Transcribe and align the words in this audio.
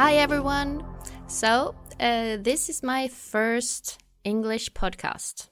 Hi, 0.00 0.14
everyone. 0.14 0.82
So, 1.26 1.74
uh, 2.00 2.38
this 2.40 2.70
is 2.70 2.82
my 2.82 3.06
first 3.08 4.02
English 4.24 4.72
podcast. 4.72 5.48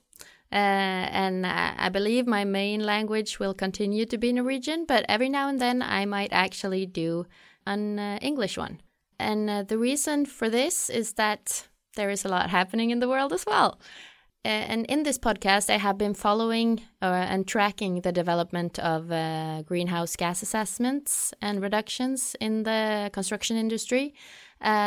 Uh, 0.51 1.05
and 1.13 1.45
uh, 1.45 1.73
I 1.77 1.91
believe 1.91 2.27
my 2.27 2.45
main 2.45 2.83
language 2.83 3.39
will 3.39 3.53
continue 3.53 4.07
to 4.07 4.17
be 4.17 4.33
Norwegian, 4.33 4.87
but 4.87 5.05
every 5.07 5.29
now 5.29 5.51
and 5.51 5.61
then 5.61 5.83
I 5.83 6.07
might 6.07 6.33
actually 6.33 6.87
do 6.87 7.27
an 7.67 7.99
uh, 7.99 8.19
English 8.23 8.57
one. 8.57 8.81
And 9.19 9.51
uh, 9.51 9.63
the 9.65 9.77
reason 9.77 10.25
for 10.25 10.49
this 10.49 10.89
is 10.89 11.13
that 11.21 11.69
there 11.97 12.09
is 12.09 12.25
a 12.25 12.29
lot 12.29 12.49
happening 12.49 12.89
in 12.89 13.01
the 13.01 13.09
world 13.09 13.35
as 13.35 13.45
well. 13.47 13.79
Uh, 14.49 14.65
and 14.73 14.87
in 14.87 15.03
this 15.03 15.19
podcast, 15.19 15.69
I 15.69 15.77
have 15.77 15.99
been 15.99 16.15
following 16.15 16.81
and 17.03 17.47
tracking 17.47 18.01
the 18.01 18.13
development 18.13 18.79
of 18.79 19.09
greenhouse 19.67 20.17
gas 20.17 20.43
assessments 20.43 21.35
and 21.43 21.61
reductions 21.61 22.35
in 22.41 22.63
the 22.63 23.11
construction 23.13 23.59
industry. 23.59 24.15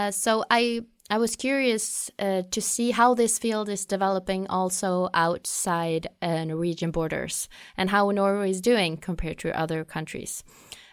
so 0.10 0.44
I 0.50 0.82
I 1.12 1.18
was 1.18 1.36
curious 1.36 2.10
uh, 2.18 2.44
to 2.50 2.62
see 2.62 2.92
how 2.92 3.14
this 3.14 3.38
field 3.38 3.70
is 3.70 3.86
developing 3.86 4.48
also 4.48 5.10
outside 5.14 6.08
uh, 6.22 6.46
Norwegian 6.46 6.90
borders 6.92 7.50
and 7.78 7.90
how 7.90 8.10
Norway 8.12 8.50
is 8.50 8.62
doing 8.62 8.98
compared 8.98 9.38
to 9.40 9.60
other 9.60 9.84
countries. 9.84 10.44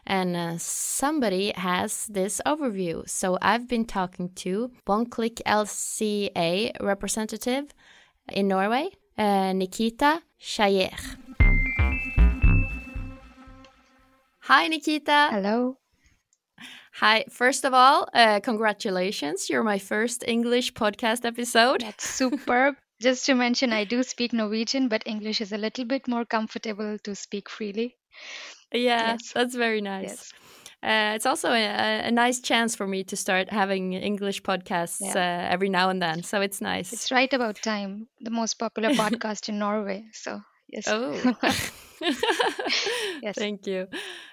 And 0.05 0.37
uh, 0.37 0.59
somebody 0.59 1.53
has 1.55 2.07
this 2.09 2.41
overview. 2.45 3.09
So 3.09 3.39
I've 3.41 3.69
been 3.69 3.85
talking 3.85 4.31
to 4.43 4.73
One 4.87 5.07
Click 5.07 5.37
LCA 5.47 6.73
representative 6.81 7.73
in 8.33 8.49
Norway, 8.49 8.91
uh, 9.17 9.53
Nikita 9.53 10.23
Chhajer. 10.41 10.95
Hi, 14.41 14.69
Nikita. 14.69 15.29
Hello. 15.31 15.77
Hi, 16.95 17.25
first 17.31 17.65
of 17.65 17.75
all, 17.75 18.09
uh, 18.13 18.41
congratulations. 18.41 19.49
You're 19.49 19.63
my 19.63 19.79
first 19.79 20.25
English 20.27 20.75
podcast 20.75 21.25
episode. 21.25 21.83
That's 21.83 22.09
superb. 22.09 22.75
Just 23.01 23.27
to 23.27 23.35
mention, 23.35 23.73
I 23.73 23.85
do 23.85 24.03
speak 24.03 24.33
Norwegian, 24.33 24.89
but 24.89 25.05
English 25.07 25.41
is 25.41 25.53
a 25.53 25.59
little 25.59 25.85
bit 25.85 26.09
more 26.09 26.25
comfortable 26.25 26.99
to 27.05 27.15
speak 27.15 27.49
freely. 27.49 27.97
Yeah, 28.73 29.13
yes. 29.13 29.33
that's 29.33 29.55
very 29.55 29.81
nice. 29.81 30.09
Yes. 30.09 30.33
Uh, 30.81 31.13
it's 31.17 31.27
also 31.27 31.51
a, 31.51 32.07
a, 32.07 32.11
nice 32.13 32.39
chance 32.39 32.77
for 32.77 32.87
me 32.87 33.03
to 33.03 33.17
start 33.17 33.51
having 33.51 33.95
English 33.95 34.43
podcasts 34.45 35.01
yeah. 35.01 35.47
uh, 35.49 35.53
every 35.53 35.69
now 35.69 35.91
and 35.91 36.01
then. 36.01 36.23
So 36.23 36.41
it's 36.41 36.61
nice. 36.61 36.93
It's 36.93 37.11
right 37.11 37.33
about 37.35 37.57
time. 37.57 38.07
The 38.21 38.31
most 38.31 38.55
popular 38.55 38.91
podcast 39.03 39.49
in 39.49 39.59
Norway. 39.59 40.05
So 40.13 40.41
yes. 40.69 40.85
Oh. 40.87 41.35
yes. 43.21 43.35
Thank 43.35 43.67
you. 43.67 43.89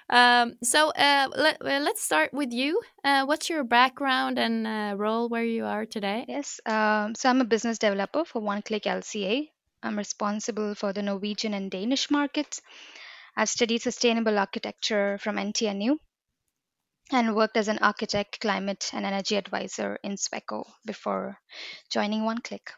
Um, 0.08 0.54
so 0.62 0.90
uh, 0.90 1.26
let, 1.34 1.60
us 1.62 2.00
start 2.00 2.32
with 2.32 2.52
you. 2.52 2.80
Uh, 3.02 3.24
what's 3.24 3.50
your 3.50 3.64
background 3.64 4.38
and 4.38 4.68
uh, 4.68 4.94
role 4.96 5.28
where 5.28 5.44
you 5.44 5.64
are 5.64 5.84
today? 5.84 6.26
Yes. 6.28 6.60
Um, 6.64 7.16
so 7.16 7.28
I'm 7.28 7.40
a 7.40 7.44
business 7.44 7.78
developer 7.78 8.24
for 8.24 8.40
One 8.40 8.62
Click 8.62 8.84
LCA. 8.84 9.48
I'm 9.82 9.98
responsible 9.98 10.76
for 10.76 10.92
the 10.92 11.02
Norwegian 11.02 11.54
and 11.54 11.72
Danish 11.72 12.08
markets. 12.08 12.62
I've 13.36 13.48
studied 13.48 13.82
sustainable 13.82 14.38
architecture 14.38 15.18
from 15.18 15.36
NTNU 15.36 15.98
and 17.12 17.36
worked 17.36 17.56
as 17.56 17.68
an 17.68 17.78
architect, 17.78 18.40
climate, 18.40 18.90
and 18.92 19.06
energy 19.06 19.36
advisor 19.36 19.98
in 20.02 20.16
Sweco 20.16 20.64
before 20.84 21.38
joining 21.90 22.24
One 22.24 22.38
Click. 22.38 22.72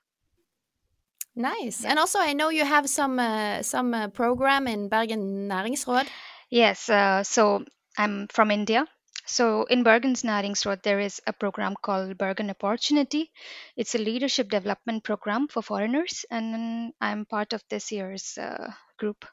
Nice. 1.34 1.82
Yeah. 1.82 1.90
And 1.90 1.98
also, 1.98 2.18
I 2.18 2.32
know 2.32 2.50
you 2.50 2.64
have 2.64 2.88
some 2.88 3.18
uh, 3.18 3.62
some 3.62 3.94
uh, 3.94 4.08
program 4.08 4.66
in 4.66 4.88
Bergen 4.88 5.48
Næringsråd. 5.48 6.06
Yes. 6.50 6.88
Uh, 6.88 7.22
so 7.22 7.64
I'm 7.96 8.26
from 8.28 8.50
India. 8.50 8.86
So 9.26 9.64
in 9.64 9.84
Bergen's 9.84 10.22
Næringsråd, 10.22 10.82
there 10.82 11.00
is 11.00 11.20
a 11.26 11.32
program 11.32 11.74
called 11.80 12.16
Bergen 12.16 12.50
Opportunity. 12.50 13.30
It's 13.76 13.94
a 13.94 13.98
leadership 13.98 14.50
development 14.50 15.04
program 15.04 15.48
for 15.48 15.62
foreigners, 15.62 16.24
and 16.30 16.92
I'm 17.00 17.26
part 17.26 17.52
of 17.52 17.62
this 17.68 17.92
year's 17.92 18.38
uh, 18.38 18.72
group 18.96 19.26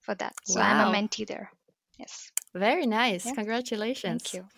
for 0.00 0.14
that. 0.14 0.34
So 0.44 0.60
wow. 0.60 0.66
I'm 0.66 0.94
a 0.94 0.96
mentee 0.96 1.26
there. 1.26 1.50
Yes. 1.98 2.30
Very 2.54 2.86
nice. 2.86 3.26
Yeah. 3.26 3.34
Congratulations. 3.34 4.22
Thank 4.22 4.34
you. 4.34 4.48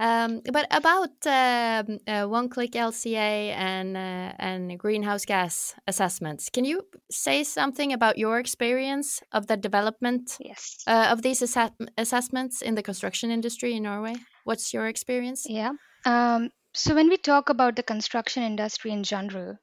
Um, 0.00 0.40
but 0.52 0.66
about 0.70 1.10
uh, 1.26 1.84
uh, 2.08 2.26
One 2.26 2.48
Click 2.48 2.72
LCA 2.72 3.52
and 3.54 3.96
uh, 3.96 4.32
and 4.38 4.76
greenhouse 4.76 5.24
gas 5.24 5.74
assessments, 5.86 6.50
can 6.50 6.64
you 6.64 6.82
say 7.10 7.44
something 7.44 7.92
about 7.92 8.18
your 8.18 8.38
experience 8.40 9.22
of 9.30 9.46
the 9.46 9.56
development 9.56 10.38
yes. 10.40 10.82
Uh, 10.86 11.08
of 11.12 11.22
these 11.22 11.40
ass 11.42 11.70
assessments 11.96 12.62
in 12.62 12.74
the 12.74 12.82
construction 12.82 13.30
industry 13.30 13.74
in 13.74 13.84
Norway? 13.84 14.16
What's 14.44 14.74
your 14.74 14.88
experience? 14.88 15.46
Yeah. 15.48 15.72
Um, 16.04 16.50
so 16.74 16.94
when 16.94 17.08
we 17.08 17.16
talk 17.16 17.48
about 17.50 17.76
the 17.76 17.84
construction 17.84 18.42
industry 18.42 18.90
in 18.90 19.04
general, 19.04 19.58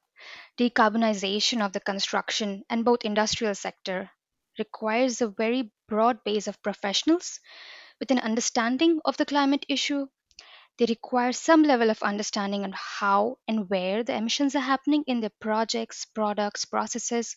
decarbonization 0.58 1.66
of 1.66 1.74
the 1.74 1.80
construction 1.82 2.64
and 2.70 2.86
both 2.86 3.04
industrial 3.04 3.56
sector 3.56 4.10
requires 4.58 5.22
a 5.22 5.28
very 5.28 5.72
broad 5.90 6.24
base 6.24 6.48
of 6.48 6.62
professionals 6.64 7.40
with 8.00 8.12
an 8.12 8.20
understanding 8.20 9.00
of 9.06 9.18
the 9.18 9.26
climate 9.26 9.66
issue 9.68 10.06
they 10.80 10.86
require 10.86 11.34
some 11.34 11.64
level 11.64 11.90
of 11.90 12.02
understanding 12.04 12.64
on 12.64 12.74
how 12.74 13.38
and 13.50 13.70
where 13.70 14.02
the 14.02 14.16
emissions 14.16 14.56
are 14.56 14.62
happening 14.62 15.04
in 15.08 15.20
their 15.20 15.34
projects, 15.42 16.06
products, 16.06 16.64
processes, 16.64 17.36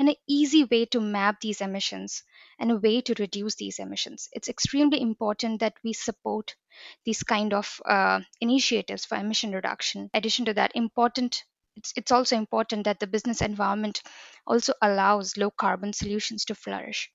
and 0.00 0.08
an 0.08 0.16
easy 0.26 0.64
way 0.64 0.84
to 0.86 1.00
map 1.00 1.40
these 1.40 1.60
emissions 1.60 2.24
and 2.58 2.72
a 2.72 2.76
way 2.76 3.00
to 3.00 3.14
reduce 3.20 3.54
these 3.54 3.78
emissions. 3.78 4.28
It's 4.32 4.48
extremely 4.48 5.00
important 5.00 5.60
that 5.60 5.74
we 5.84 5.92
support 5.92 6.56
these 7.04 7.22
kind 7.22 7.54
of 7.54 7.80
uh, 7.86 8.22
initiatives 8.40 9.04
for 9.04 9.16
emission 9.16 9.52
reduction. 9.52 10.10
Addition 10.12 10.46
to 10.46 10.54
that, 10.54 10.72
important 10.74 11.44
it's, 11.76 11.92
it's 11.96 12.10
also 12.10 12.36
important 12.36 12.84
that 12.84 12.98
the 12.98 13.06
business 13.06 13.40
environment 13.40 14.02
also 14.44 14.74
allows 14.82 15.36
low 15.36 15.50
carbon 15.52 15.92
solutions 15.92 16.44
to 16.46 16.56
flourish 16.56 17.10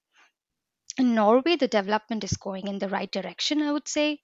in 0.98 1.16
Norway, 1.16 1.56
the 1.56 1.68
development 1.68 2.24
is 2.24 2.38
going 2.38 2.68
in 2.68 2.80
the 2.80 2.90
right 2.90 3.12
direction, 3.12 3.62
I 3.62 3.72
would 3.72 3.88
say. 3.88 4.22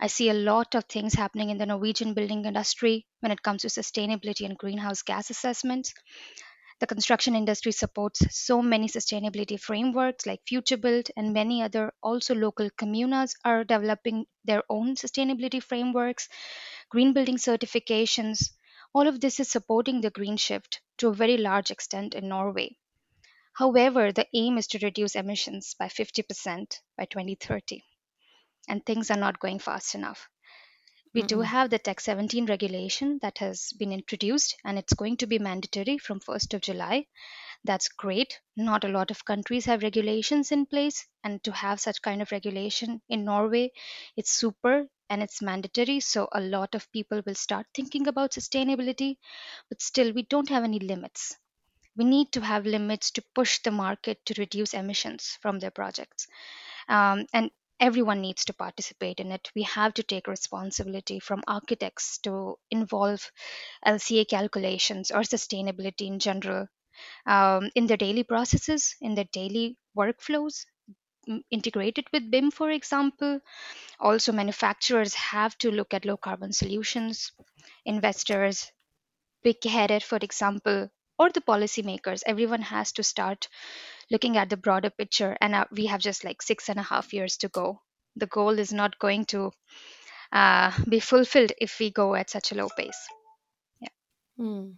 I 0.00 0.08
see 0.08 0.30
a 0.30 0.34
lot 0.34 0.74
of 0.74 0.84
things 0.84 1.14
happening 1.14 1.50
in 1.50 1.58
the 1.58 1.66
Norwegian 1.66 2.14
building 2.14 2.44
industry 2.44 3.06
when 3.20 3.32
it 3.32 3.42
comes 3.42 3.62
to 3.62 3.68
sustainability 3.68 4.44
and 4.44 4.58
greenhouse 4.58 5.02
gas 5.02 5.30
assessments. 5.30 5.94
The 6.80 6.86
construction 6.86 7.34
industry 7.34 7.72
supports 7.72 8.22
so 8.30 8.62
many 8.62 8.88
sustainability 8.88 9.60
frameworks 9.60 10.26
like 10.26 10.44
FutureBuilt 10.44 11.10
and 11.16 11.32
many 11.32 11.62
other 11.62 11.92
also 12.02 12.34
local 12.34 12.70
communas 12.70 13.34
are 13.44 13.64
developing 13.64 14.26
their 14.44 14.64
own 14.68 14.96
sustainability 14.96 15.62
frameworks, 15.62 16.28
green 16.90 17.12
building 17.12 17.36
certifications. 17.36 18.50
All 18.92 19.06
of 19.06 19.20
this 19.20 19.40
is 19.40 19.50
supporting 19.50 20.00
the 20.00 20.10
green 20.10 20.36
shift 20.36 20.80
to 20.98 21.08
a 21.08 21.14
very 21.14 21.36
large 21.36 21.70
extent 21.70 22.14
in 22.14 22.28
Norway. 22.28 22.76
However, 23.58 24.12
the 24.12 24.28
aim 24.34 24.56
is 24.56 24.68
to 24.68 24.78
reduce 24.78 25.16
emissions 25.16 25.74
by 25.76 25.88
50% 25.88 26.78
by 26.96 27.06
2030, 27.06 27.82
and 28.68 28.86
things 28.86 29.10
are 29.10 29.16
not 29.16 29.40
going 29.40 29.58
fast 29.58 29.96
enough. 29.96 30.28
We 31.12 31.22
do 31.22 31.38
mm-hmm. 31.38 31.42
have 31.42 31.70
the 31.70 31.80
TEK 31.80 31.98
17 31.98 32.46
regulation 32.46 33.18
that 33.20 33.38
has 33.38 33.72
been 33.72 33.90
introduced, 33.90 34.54
and 34.64 34.78
it's 34.78 34.94
going 34.94 35.16
to 35.16 35.26
be 35.26 35.40
mandatory 35.40 35.98
from 35.98 36.20
1st 36.20 36.54
of 36.54 36.60
July. 36.60 37.08
That's 37.64 37.88
great. 37.88 38.38
Not 38.56 38.84
a 38.84 38.94
lot 38.96 39.10
of 39.10 39.24
countries 39.24 39.64
have 39.64 39.82
regulations 39.82 40.52
in 40.52 40.64
place, 40.64 41.04
and 41.24 41.42
to 41.42 41.50
have 41.50 41.80
such 41.80 42.00
kind 42.00 42.22
of 42.22 42.30
regulation 42.30 43.02
in 43.08 43.24
Norway, 43.24 43.72
it's 44.16 44.30
super 44.30 44.86
and 45.10 45.20
it's 45.20 45.42
mandatory. 45.42 45.98
So 45.98 46.28
a 46.30 46.40
lot 46.40 46.76
of 46.76 46.92
people 46.92 47.22
will 47.26 47.34
start 47.34 47.66
thinking 47.74 48.06
about 48.06 48.30
sustainability, 48.30 49.16
but 49.68 49.82
still, 49.82 50.12
we 50.12 50.22
don't 50.22 50.48
have 50.48 50.62
any 50.62 50.78
limits 50.78 51.36
we 51.98 52.04
need 52.04 52.32
to 52.32 52.40
have 52.40 52.66
limits 52.66 53.10
to 53.12 53.22
push 53.34 53.58
the 53.58 53.70
market 53.72 54.24
to 54.26 54.34
reduce 54.38 54.74
emissions 54.74 55.38
from 55.42 55.58
their 55.58 55.70
projects. 55.72 56.26
Um, 56.88 57.26
and 57.34 57.50
everyone 57.80 58.20
needs 58.22 58.44
to 58.46 58.54
participate 58.54 59.20
in 59.20 59.32
it. 59.32 59.50
We 59.54 59.62
have 59.64 59.94
to 59.94 60.02
take 60.02 60.26
responsibility 60.28 61.20
from 61.20 61.42
architects 61.48 62.18
to 62.18 62.58
involve 62.70 63.30
LCA 63.86 64.28
calculations 64.28 65.10
or 65.10 65.20
sustainability 65.20 66.06
in 66.06 66.18
general 66.18 66.68
um, 67.26 67.70
in 67.74 67.86
their 67.86 67.96
daily 67.96 68.24
processes, 68.24 68.96
in 69.00 69.14
their 69.14 69.28
daily 69.32 69.78
workflows. 69.96 70.66
integrated 71.50 72.06
with 72.12 72.30
BIM, 72.30 72.50
for 72.50 72.70
example. 72.70 73.40
Also, 74.00 74.32
manufacturers 74.32 75.14
have 75.14 75.56
to 75.58 75.70
look 75.70 75.94
at 75.94 76.04
low 76.04 76.16
carbon 76.16 76.52
solutions. 76.52 77.32
Investors, 77.84 78.72
big 79.42 79.62
headed, 79.64 80.02
for 80.02 80.18
example, 80.22 80.90
or 81.18 81.30
the 81.30 81.40
policymakers, 81.40 82.22
everyone 82.26 82.62
has 82.62 82.92
to 82.92 83.02
start 83.02 83.48
looking 84.10 84.36
at 84.36 84.50
the 84.50 84.56
broader 84.56 84.90
picture. 84.90 85.36
And 85.40 85.54
uh, 85.54 85.64
we 85.70 85.86
have 85.86 86.00
just 86.00 86.24
like 86.24 86.42
six 86.42 86.68
and 86.68 86.78
a 86.78 86.82
half 86.82 87.12
years 87.12 87.36
to 87.38 87.48
go. 87.48 87.80
The 88.16 88.26
goal 88.26 88.58
is 88.58 88.72
not 88.72 88.98
going 88.98 89.26
to 89.26 89.52
uh, 90.32 90.72
be 90.88 91.00
fulfilled 91.00 91.52
if 91.60 91.78
we 91.78 91.90
go 91.90 92.14
at 92.14 92.30
such 92.30 92.52
a 92.52 92.54
low 92.54 92.68
pace. 92.76 93.06
Yeah. 93.80 93.88
Mm. 94.40 94.74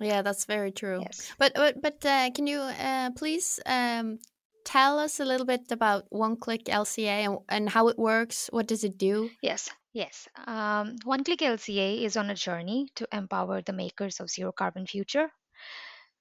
Yeah, 0.00 0.22
that's 0.22 0.44
very 0.44 0.70
true. 0.70 1.00
Yes. 1.02 1.32
But 1.38 1.54
but 1.54 1.82
but 1.82 2.04
uh, 2.06 2.30
can 2.30 2.46
you 2.46 2.60
uh, 2.60 3.10
please 3.16 3.58
um, 3.66 4.18
tell 4.64 4.98
us 4.98 5.18
a 5.18 5.24
little 5.24 5.46
bit 5.46 5.72
about 5.72 6.06
One 6.10 6.36
Click 6.36 6.66
LCA 6.66 7.26
and, 7.26 7.38
and 7.48 7.68
how 7.68 7.88
it 7.88 7.98
works? 7.98 8.48
What 8.52 8.68
does 8.68 8.84
it 8.84 8.96
do? 8.96 9.30
Yes, 9.42 9.70
yes. 9.92 10.28
Um, 10.46 10.96
One 11.04 11.24
Click 11.24 11.40
LCA 11.40 12.04
is 12.04 12.16
on 12.16 12.30
a 12.30 12.34
journey 12.34 12.88
to 12.94 13.08
empower 13.12 13.60
the 13.60 13.72
makers 13.72 14.20
of 14.20 14.30
zero 14.30 14.52
carbon 14.52 14.86
future. 14.86 15.32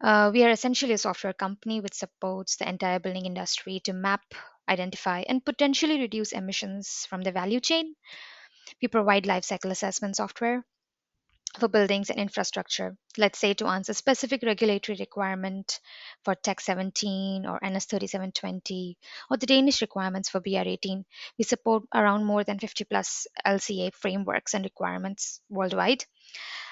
Uh, 0.02 0.32
we 0.34 0.44
are 0.44 0.50
essentially 0.50 0.94
a 0.94 0.98
software 0.98 1.34
company 1.34 1.82
which 1.82 1.94
supports 1.94 2.58
the 2.58 2.68
entire 2.68 3.00
building 3.00 3.26
industry 3.26 3.80
to 3.82 3.94
map, 3.94 4.24
identify, 4.70 5.24
and 5.30 5.46
potentially 5.46 6.00
reduce 6.00 6.32
emissions 6.32 7.06
from 7.10 7.22
the 7.22 7.32
value 7.32 7.60
chain. 7.60 7.96
We 8.82 8.88
provide 8.88 9.26
lifecycle 9.26 9.72
assessment 9.72 10.16
software 10.16 10.66
for 11.60 11.68
buildings 11.68 12.10
and 12.10 12.20
infrastructure. 12.20 12.96
Let's 13.18 13.40
say 13.40 13.54
to 13.56 13.68
answer 13.68 13.94
specific 13.94 14.44
regulatory 14.44 14.98
requirement 15.00 15.80
for 16.24 16.36
TEK 16.36 16.62
17 16.62 17.46
or 17.46 17.60
NS 17.64 17.86
3720 17.86 18.98
or 19.30 19.38
the 19.38 19.46
Danish 19.46 19.82
requirements 19.82 20.30
for 20.30 20.40
BR 20.40 20.68
18. 20.68 21.06
We 21.38 21.44
support 21.44 21.84
around 21.94 22.26
more 22.26 22.44
than 22.44 22.60
50 22.60 22.84
plus 22.86 23.28
LCA 23.46 23.94
frameworks 23.94 24.54
and 24.54 24.64
requirements 24.64 25.42
worldwide. 25.50 26.04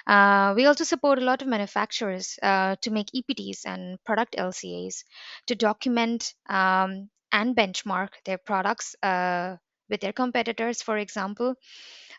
Uh, 0.08 0.54
we 0.56 0.66
also 0.66 0.84
support 0.84 1.18
a 1.18 1.26
lot 1.26 1.42
of 1.42 1.48
manufacturers 1.48 2.38
uh, 2.44 2.76
to 2.82 2.92
make 2.92 3.08
EPDs 3.16 3.66
and 3.66 4.04
product 4.04 4.36
LCAs 4.38 5.04
to 5.48 5.56
document 5.56 6.34
um, 6.48 7.10
and 7.32 7.56
benchmark 7.56 8.10
their 8.24 8.38
products 8.38 8.96
uh, 9.02 9.56
with 9.90 10.02
their 10.02 10.14
competitors, 10.14 10.82
for 10.82 10.98
example, 10.98 11.56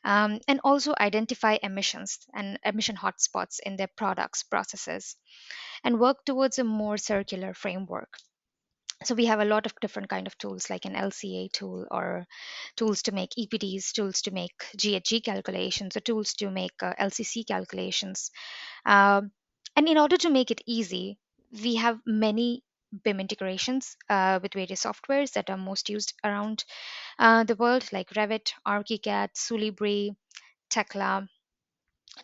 um, 0.05 0.41
and 0.49 0.61
also 0.65 0.95
identify 1.01 1.59
emissions 1.63 2.19
and 2.35 2.59
emission 2.65 2.97
hotspots 2.97 3.61
in 3.65 3.77
their 3.77 3.91
products, 3.97 4.43
processes, 4.43 5.17
and 5.85 6.01
work 6.01 6.25
towards 6.25 6.59
a 6.59 6.65
more 6.65 6.99
circular 6.99 7.55
framework. 7.55 8.11
So 9.05 9.15
we 9.15 9.27
have 9.27 9.41
a 9.41 9.45
lot 9.45 9.67
of 9.67 9.75
different 9.81 10.09
kind 10.09 10.27
of 10.27 10.39
tools 10.39 10.71
like 10.71 10.87
an 10.87 10.95
lca 10.95 11.53
tool 11.53 11.87
or 11.91 12.27
tools 12.77 13.03
to 13.03 13.13
make 13.13 13.31
epds 13.39 13.93
tools 13.93 14.23
to 14.23 14.31
make 14.31 14.55
ghg 14.77 15.23
calculations 15.23 15.97
or 15.97 16.01
tools 16.01 16.33
to 16.35 16.51
make 16.51 16.83
uh, 16.83 16.95
lcc 16.99 17.47
calculations. 17.47 18.31
Um, 18.87 19.33
and 19.77 19.87
in 19.87 19.99
order 19.99 20.17
to 20.17 20.31
make 20.31 20.51
it 20.51 20.63
easy 20.67 21.19
we 21.63 21.77
have 21.77 22.01
many 22.07 22.63
BIM 23.05 23.21
integrations 23.21 23.97
uh, 24.09 24.39
with 24.43 24.55
various 24.55 24.85
softwares 24.85 25.33
that 25.33 25.51
are 25.51 25.57
most 25.57 25.89
used 25.89 26.15
around 26.25 26.65
uh, 27.19 27.45
the 27.45 27.57
world, 27.57 27.89
like 27.93 28.11
Revit, 28.11 28.53
ArchiCAD, 28.67 29.31
Solibri, 29.35 30.15
Tekla, 30.71 31.29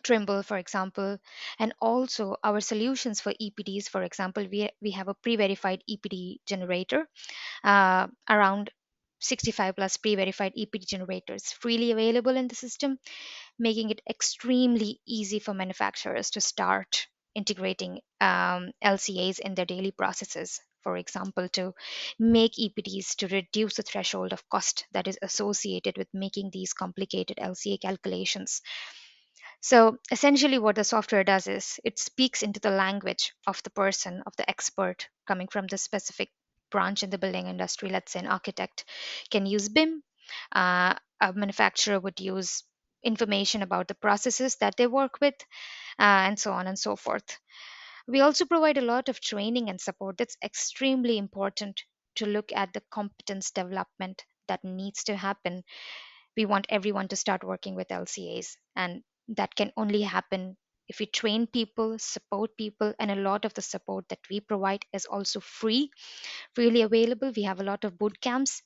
Trimble, 0.03 0.43
for 0.43 0.57
example, 0.57 1.19
and 1.59 1.75
also 1.81 2.37
our 2.43 2.61
solutions 2.61 3.21
for 3.21 3.35
EPDs. 3.35 3.89
For 3.89 4.03
example, 4.03 4.47
we, 4.51 4.69
we 4.81 4.93
have 4.93 5.09
a 5.09 5.15
pre-verified 5.15 5.83
EPD 5.89 6.39
generator, 6.47 7.07
uh, 7.63 8.07
around 8.29 8.71
65 9.21 9.77
plus 9.77 9.97
pre-verified 9.99 10.55
EPD 10.57 10.87
generators 10.87 11.53
freely 11.53 11.93
available 11.93 12.37
in 12.37 12.49
the 12.49 12.55
system, 12.55 12.99
making 13.59 13.91
it 13.91 14.01
extremely 14.09 15.01
easy 15.07 15.39
for 15.39 15.55
manufacturers 15.55 16.31
to 16.31 16.41
start 16.41 17.07
integrating 17.35 18.01
um, 18.21 18.73
LCAs 18.85 19.39
in 19.39 19.55
their 19.55 19.67
daily 19.67 19.91
processes. 19.91 20.61
For 20.83 20.97
example, 20.97 21.49
to 21.51 21.75
make 22.19 22.55
EPDs 22.55 23.17
to 23.17 23.29
reduce 23.29 23.77
the 23.77 23.83
threshold 23.83 24.33
of 24.33 24.49
cost 24.49 24.85
that 24.93 25.07
is 25.07 25.19
associated 25.23 25.97
with 25.97 26.09
making 26.13 26.51
these 26.53 26.73
complicated 26.73 27.37
LCA 27.37 27.81
calculations. 27.81 28.63
So 29.61 29.99
essentially, 30.11 30.59
what 30.59 30.75
the 30.75 30.83
software 30.83 31.23
does 31.23 31.47
is 31.47 31.79
it 31.85 32.01
speaks 32.01 32.43
into 32.43 32.59
the 32.59 32.71
language 32.71 33.33
of 33.47 33.63
the 33.63 33.71
person, 33.71 34.23
of 34.27 34.35
the 34.37 34.49
expert 34.51 35.09
coming 35.29 35.47
from 35.47 35.69
the 35.69 35.79
specific 35.79 36.31
branch 36.73 37.05
in 37.05 37.11
the 37.11 37.19
building 37.19 37.47
industry. 37.47 37.89
Let's 37.89 38.11
say 38.11 38.21
an 38.21 38.27
architect 38.27 38.85
can 39.31 39.47
use 39.47 39.69
BIM, 39.69 40.03
uh, 40.55 40.95
a 41.21 41.33
manufacturer 41.33 42.01
would 42.01 42.19
use 42.19 42.65
information 43.05 43.63
about 43.63 43.89
the 43.89 43.95
processes 43.95 44.57
that 44.57 44.77
they 44.77 44.87
work 44.87 45.21
with, 45.21 45.35
and 45.99 46.39
so 46.39 46.53
on 46.53 46.67
and 46.67 46.79
so 46.79 46.97
forth. 46.97 47.39
We 48.07 48.21
also 48.21 48.45
provide 48.47 48.79
a 48.79 48.83
lot 48.83 49.09
of 49.09 49.21
training 49.21 49.69
and 49.69 49.81
support 49.81 50.19
that's 50.19 50.37
extremely 50.45 51.19
important 51.19 51.83
to 52.17 52.27
look 52.27 52.53
at 52.53 52.73
the 52.73 52.83
competence 52.91 53.51
development 53.51 54.25
that 54.49 54.63
needs 54.65 55.05
to 55.05 55.17
happen. 55.17 55.65
We 56.37 56.47
want 56.47 56.67
everyone 56.69 57.09
to 57.09 57.17
start 57.17 57.43
working 57.43 57.75
with 57.75 57.91
LCAs, 57.91 58.59
and 58.77 59.03
that 59.29 59.55
can 59.55 59.73
only 59.79 60.03
happen 60.03 60.59
if 60.89 60.99
we 61.01 61.07
train 61.07 61.47
people, 61.47 61.99
support 61.99 62.57
people, 62.57 62.95
and 62.99 63.11
a 63.11 63.17
lot 63.17 63.45
of 63.47 63.55
the 63.55 63.63
support 63.63 64.09
that 64.11 64.21
we 64.31 64.41
provide 64.41 64.85
is 64.93 65.07
also 65.07 65.41
free, 65.41 65.91
freely 66.55 66.83
available. 66.83 67.33
We 67.37 67.45
have 67.45 67.61
a 67.61 67.65
lot 67.65 67.85
of 67.85 67.99
boot 67.99 68.21
camps. 68.21 68.63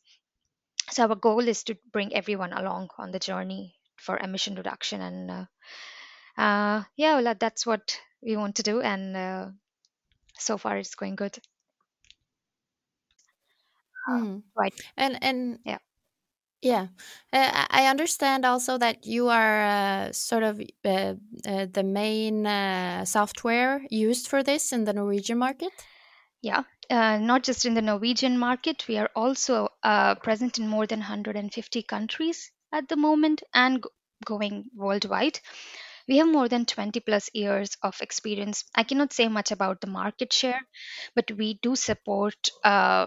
So 0.90 1.06
our 1.08 1.14
goal 1.14 1.46
is 1.46 1.62
to 1.64 1.76
bring 1.92 2.12
everyone 2.12 2.52
along 2.52 2.90
on 2.98 3.12
the 3.12 3.20
journey 3.20 3.76
for 3.98 4.18
emission 4.18 4.56
reduction 4.56 5.00
and 5.00 5.30
uh, 5.30 5.46
uh, 6.38 6.84
yeah 6.96 7.20
well, 7.20 7.34
that's 7.38 7.66
what 7.66 8.00
we 8.22 8.36
want 8.36 8.56
to 8.56 8.62
do 8.62 8.80
and 8.80 9.16
uh, 9.16 9.50
so 10.38 10.58
far 10.58 10.78
it's 10.78 10.94
going 10.96 11.16
good 11.16 11.38
Hmm. 14.06 14.38
right 14.56 14.74
And 14.96 15.18
and 15.22 15.60
Yeah. 15.64 15.78
yeah, 16.62 16.88
uh, 17.32 17.66
I 17.70 17.86
understand 17.86 18.44
also 18.44 18.78
that 18.78 19.06
you 19.06 19.28
are 19.28 19.62
uh, 20.08 20.12
sort 20.12 20.42
of 20.42 20.60
uh, 20.84 21.14
uh, 21.46 21.66
the 21.66 21.82
main 21.84 22.46
uh, 22.46 23.04
software 23.04 23.86
used 23.90 24.26
for 24.28 24.42
this 24.42 24.72
in 24.72 24.84
the 24.84 24.92
Norwegian 24.92 25.38
market. 25.38 25.86
yeah 26.42 26.62
uh, 26.90 27.18
not 27.18 27.42
just 27.42 27.64
in 27.66 27.74
the 27.74 27.82
norwegian 27.82 28.38
market 28.38 28.86
we 28.88 28.96
are 28.98 29.10
also 29.14 29.68
uh, 29.82 30.14
present 30.16 30.58
in 30.58 30.68
more 30.68 30.86
than 30.86 31.00
150 31.00 31.82
countries 31.82 32.52
at 32.72 32.88
the 32.88 32.96
moment 32.96 33.42
and 33.54 33.82
g- 33.82 33.88
going 34.24 34.70
worldwide 34.74 35.40
we 36.08 36.18
have 36.18 36.28
more 36.28 36.48
than 36.48 36.64
20 36.66 37.00
plus 37.00 37.28
years 37.34 37.76
of 37.82 38.00
experience 38.00 38.64
i 38.74 38.82
cannot 38.82 39.12
say 39.12 39.28
much 39.28 39.50
about 39.52 39.80
the 39.80 39.86
market 39.98 40.32
share 40.32 40.60
but 41.14 41.30
we 41.32 41.58
do 41.62 41.76
support 41.76 42.50
uh, 42.64 43.06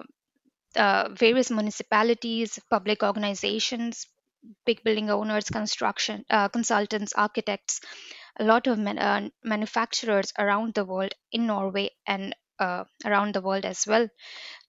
uh, 0.76 1.10
various 1.14 1.50
municipalities, 1.52 2.60
public 2.70 3.04
organizations, 3.04 4.08
big 4.66 4.84
building 4.84 5.10
owners, 5.10 5.50
construction 5.50 6.24
uh, 6.30 6.48
consultants, 6.50 7.14
architects, 7.14 7.82
a 8.40 8.44
lot 8.44 8.68
of 8.68 8.78
man, 8.80 8.98
uh, 9.00 9.30
manufacturers 9.44 10.32
around 10.38 10.74
the 10.74 10.86
world 10.86 11.14
in 11.32 11.48
Norway 11.48 11.90
and 12.08 12.36
uh, 12.60 12.84
around 13.06 13.34
the 13.36 13.42
world 13.42 13.66
as 13.66 13.86
well 13.88 14.08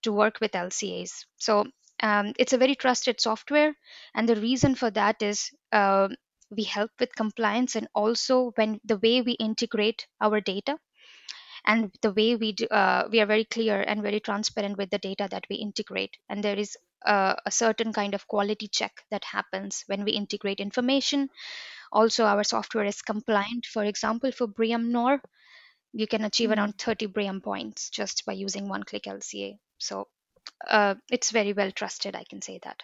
to 0.03 0.13
work 0.13 0.41
with 0.41 0.55
LCAs. 0.55 1.27
So 1.39 1.67
um, 2.03 2.33
it's 2.39 2.53
a 2.53 2.59
very 2.59 2.75
trusted 2.75 3.21
software, 3.21 3.75
and 4.15 4.29
the 4.29 4.37
reason 4.37 4.75
for 4.75 4.91
that 4.93 5.23
is 5.23 5.51
uh, 5.73 6.09
we 6.51 6.65
help 6.65 6.91
with 6.99 7.15
compliance 7.15 7.77
and 7.77 7.89
also 7.95 8.53
when 8.57 8.81
the 8.85 8.99
way 8.99 9.23
we 9.23 9.33
integrate 9.33 10.07
our 10.21 10.41
data 10.41 10.77
and 11.67 11.93
the 12.03 12.13
way 12.13 12.37
we 12.37 12.53
do, 12.53 12.67
uh, 12.67 13.09
we 13.11 13.21
are 13.21 13.27
very 13.27 13.45
clear 13.45 13.81
and 13.83 14.03
very 14.03 14.21
transparent 14.21 14.79
with 14.79 14.91
the 14.91 14.99
data 14.99 15.29
that 15.31 15.45
we 15.51 15.57
integrate. 15.57 16.17
And 16.29 16.43
there 16.43 16.59
is 16.59 16.77
a, 17.05 17.37
a 17.47 17.51
certain 17.51 17.93
kind 17.93 18.15
of 18.15 18.27
quality 18.27 18.69
check 18.69 18.93
that 19.11 19.25
happens 19.25 19.85
when 19.87 20.05
we 20.05 20.13
integrate 20.13 20.61
information. 20.61 21.29
Also 21.93 22.25
our 22.25 22.45
software 22.45 22.87
is 22.87 23.03
compliant. 23.03 23.67
For 23.67 23.85
example 23.85 24.33
for 24.33 24.47
BREEAM-NOR 24.47 25.21
you 25.93 26.07
can 26.07 26.25
achieve 26.25 26.51
Mm. 26.51 26.57
around 26.57 26.79
30 26.79 27.07
BREEAM 27.07 27.41
points 27.43 27.91
just 27.91 28.25
by 28.27 28.33
using 28.33 28.69
one 28.69 28.83
click 28.85 29.05
lca 29.05 29.59
so 29.79 30.09
uh, 30.69 30.95
it's 31.11 31.31
very 31.31 31.53
well 31.53 31.73
trusted 31.73 32.15
i 32.17 32.25
can 32.25 32.41
say 32.43 32.59
that 32.63 32.83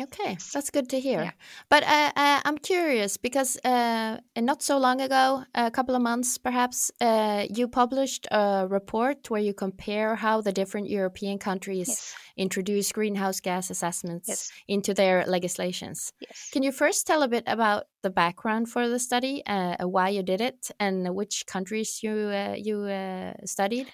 Okay, 0.00 0.38
that's 0.54 0.70
good 0.70 0.88
to 0.88 1.00
hear. 1.00 1.22
Yeah. 1.22 1.32
But 1.68 1.82
uh, 1.82 2.12
uh, 2.16 2.40
I'm 2.46 2.56
curious 2.56 3.18
because 3.18 3.58
uh, 3.62 4.18
not 4.38 4.62
so 4.62 4.78
long 4.78 5.02
ago, 5.02 5.44
a 5.54 5.70
couple 5.70 5.94
of 5.94 6.00
months 6.00 6.38
perhaps, 6.38 6.90
uh, 7.00 7.46
you 7.50 7.68
published 7.68 8.26
a 8.30 8.66
report 8.70 9.28
where 9.28 9.42
you 9.42 9.52
compare 9.52 10.14
how 10.16 10.40
the 10.40 10.52
different 10.52 10.88
European 10.88 11.38
countries 11.38 11.88
yes 11.88 12.14
introduce 12.36 12.92
greenhouse 12.92 13.40
gas 13.40 13.68
assessments 13.70 14.28
yes 14.28 14.50
into 14.66 14.94
their 14.94 15.26
legislations. 15.26 16.12
yes 16.20 16.48
Can 16.52 16.62
you 16.62 16.72
first 16.72 17.06
tell 17.06 17.22
a 17.22 17.28
bit 17.28 17.44
about 17.46 17.84
the 18.02 18.10
background 18.10 18.70
for 18.70 18.88
the 18.88 18.98
study, 18.98 19.42
uh, 19.46 19.76
why 19.86 20.08
you 20.08 20.22
did 20.22 20.40
it, 20.40 20.70
and 20.80 21.14
which 21.14 21.44
countries 21.46 22.02
you 22.02 22.12
uh, 22.12 22.54
you 22.56 22.84
uh, 22.84 23.34
studied, 23.44 23.86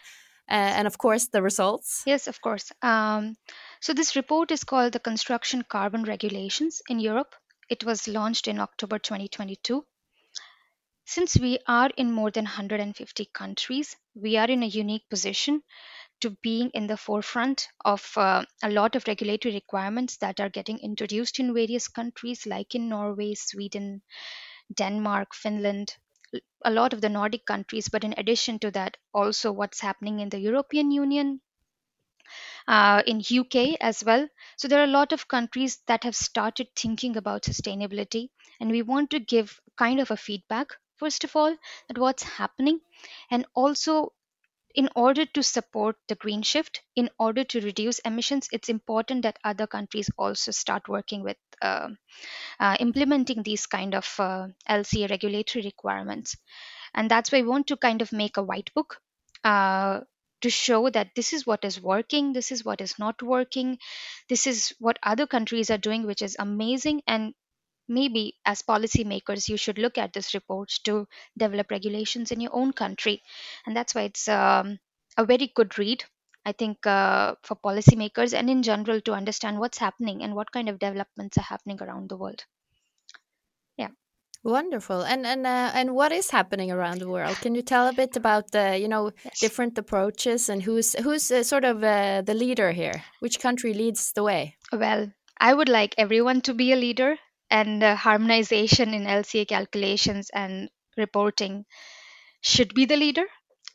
uh, 0.49 0.79
and 0.79 0.87
of 0.87 0.99
course 0.99 1.29
the 1.29 1.43
results? 1.43 2.03
Yes, 2.07 2.29
of 2.29 2.41
course. 2.41 2.71
Um, 2.83 3.35
So, 3.81 3.93
this 3.93 4.17
report 4.17 4.51
is 4.51 4.65
called 4.65 4.93
the 4.93 5.01
Construction 5.01 5.63
Carbon 5.63 6.03
Regulations 6.03 6.83
in 6.89 6.99
Europe. 6.99 7.35
It 7.69 7.85
was 7.85 8.09
launched 8.09 8.49
in 8.49 8.59
October 8.59 8.99
2022. 8.99 9.87
Since 11.05 11.39
we 11.39 11.59
are 11.67 11.91
in 11.97 12.13
more 12.13 12.31
than 12.31 12.45
150 12.45 13.25
countries, 13.33 13.97
we 14.15 14.37
are 14.37 14.51
in 14.51 14.63
a 14.63 14.67
unique 14.67 15.09
position 15.09 15.63
to 16.21 16.31
being 16.43 16.71
in 16.75 16.87
the 16.87 16.97
forefront 16.97 17.69
of 17.85 18.13
uh, 18.17 18.45
a 18.63 18.71
lot 18.71 18.97
of 18.97 19.07
regulatory 19.07 19.55
requirements 19.55 20.17
that 20.19 20.41
are 20.41 20.49
getting 20.49 20.79
introduced 20.81 21.39
in 21.39 21.55
various 21.55 21.89
countries, 21.89 22.47
like 22.47 22.75
in 22.75 22.89
Norway, 22.89 23.35
Sweden, 23.35 24.03
Denmark, 24.75 25.35
Finland, 25.35 25.97
a 26.65 26.71
lot 26.71 26.93
of 26.93 27.01
the 27.01 27.09
Nordic 27.09 27.47
countries. 27.47 27.89
But 27.89 28.05
in 28.05 28.15
addition 28.19 28.59
to 28.59 28.71
that, 28.73 28.97
also 29.15 29.53
what's 29.53 29.81
happening 29.81 30.21
in 30.21 30.29
the 30.29 30.41
European 30.41 30.91
Union, 30.91 31.41
uh, 32.67 33.03
in 33.07 33.21
UK 33.29 33.77
as 33.81 34.05
well. 34.05 34.29
So 34.57 34.69
there 34.69 34.81
are 34.81 34.85
a 34.85 34.99
lot 34.99 35.13
of 35.13 35.29
countries 35.29 35.79
that 35.87 36.05
have 36.05 36.17
started 36.17 36.69
thinking 36.77 37.17
about 37.17 37.43
sustainability, 37.43 38.29
and 38.61 38.71
we 38.71 38.83
want 38.83 39.11
to 39.11 39.21
give 39.21 39.61
kind 39.77 40.01
of 40.01 40.11
a 40.11 40.17
feedback 40.17 40.69
first 40.97 41.23
of 41.25 41.37
all 41.37 41.57
that 41.89 41.99
what's 41.99 42.23
happening, 42.25 42.81
and 43.31 43.47
also 43.55 44.13
in 44.75 44.89
order 44.97 45.27
to 45.27 45.43
support 45.43 45.97
the 46.09 46.15
green 46.15 46.43
shift, 46.43 46.83
in 46.97 47.11
order 47.19 47.45
to 47.45 47.61
reduce 47.61 47.99
emissions, 48.01 48.49
it's 48.53 48.69
important 48.69 49.23
that 49.23 49.39
other 49.45 49.67
countries 49.67 50.11
also 50.17 50.51
start 50.53 50.89
working 50.89 51.23
with 51.23 51.37
uh, 51.63 51.89
uh, 52.61 52.77
implementing 52.81 53.43
these 53.43 53.67
kind 53.67 53.95
of 53.95 54.15
uh, 54.19 54.49
LCA 54.69 55.09
regulatory 55.09 55.65
requirements. 55.65 56.37
And 56.95 57.11
that's 57.11 57.33
why 57.33 57.43
we 57.43 57.49
want 57.49 57.67
to 57.69 57.77
kind 57.77 58.03
of 58.03 58.13
make 58.13 58.37
a 58.37 58.43
white 58.43 58.71
book 58.75 59.01
uh, 59.45 60.01
to 60.43 60.51
show 60.51 60.89
that 60.91 61.15
this 61.15 61.33
is 61.33 61.47
what 61.47 61.65
is 61.65 61.81
working, 61.81 62.33
this 62.33 62.53
is 62.53 62.65
what 62.65 62.81
is 62.81 62.99
not 62.99 63.23
working, 63.23 63.79
this 64.29 64.47
is 64.47 64.75
what 64.79 64.99
other 65.03 65.27
countries 65.27 65.71
are 65.71 65.79
doing, 65.79 66.07
which 66.07 66.23
is 66.23 66.37
amazing. 66.39 67.03
And 67.07 67.35
maybe 67.89 68.37
as 68.45 68.63
policymakers, 68.63 69.49
you 69.49 69.57
should 69.57 69.79
look 69.79 69.99
at 69.99 70.13
this 70.13 70.35
report 70.35 70.71
to 70.85 71.07
develop 71.37 71.71
regulations 71.71 72.31
in 72.31 72.41
your 72.41 72.55
own 72.55 72.73
country. 72.73 73.23
And 73.67 73.77
that's 73.77 73.95
why 73.95 74.03
it's 74.03 74.29
um, 74.29 74.79
a 75.17 75.25
very 75.25 75.51
good 75.55 75.79
read. 75.79 76.05
I 76.45 76.53
think 76.53 76.87
uh, 76.87 77.35
for 77.43 77.57
policymakers 77.57 78.33
and 78.33 78.49
in 78.49 78.63
general 78.63 79.01
to 79.03 79.13
understand 79.13 79.59
what's 79.59 79.79
happening 79.79 80.23
and 80.23 80.35
what 80.35 80.53
kind 80.53 80.69
of 80.69 80.79
developments 80.79 81.37
are 81.37 81.43
happening 81.43 81.83
around 81.83 82.09
the 82.09 82.17
world. 82.17 82.45
Wonderful. 84.45 85.03
And 85.03 85.27
and 85.27 85.47
uh, 85.47 85.71
and 85.75 85.95
what 85.95 86.13
is 86.13 86.31
happening 86.31 86.71
around 86.71 86.99
the 86.99 87.09
world? 87.09 87.37
Can 87.41 87.55
you 87.55 87.63
tell 87.63 87.89
a 87.89 87.93
bit 87.93 88.17
about 88.17 88.51
the 88.53 88.79
you 88.79 88.89
know 88.89 89.11
Yes. 89.25 89.41
different 89.41 89.77
approaches 89.79 90.49
and 90.49 90.63
who's 90.63 90.95
who's 90.95 91.31
uh, 91.31 91.43
sort 91.43 91.65
of 91.65 91.83
uh, 91.85 92.23
the 92.23 92.35
leader 92.35 92.71
here? 92.73 93.03
Which 93.21 93.41
country 93.41 93.75
leads 93.75 94.13
the 94.13 94.23
way? 94.23 94.57
Well, 94.73 95.13
I 95.41 95.53
would 95.55 95.69
like 95.69 95.95
everyone 95.99 96.41
to 96.43 96.55
be 96.55 96.73
a 96.73 96.77
leader, 96.77 97.17
and 97.51 97.83
uh, 97.83 97.97
harmonization 97.97 98.95
in 98.95 99.07
LCA 99.07 99.45
calculations 99.45 100.31
and 100.33 100.71
reporting 100.97 101.65
should 102.41 102.75
be 102.75 102.85
the 102.85 102.97
leader. 102.97 103.25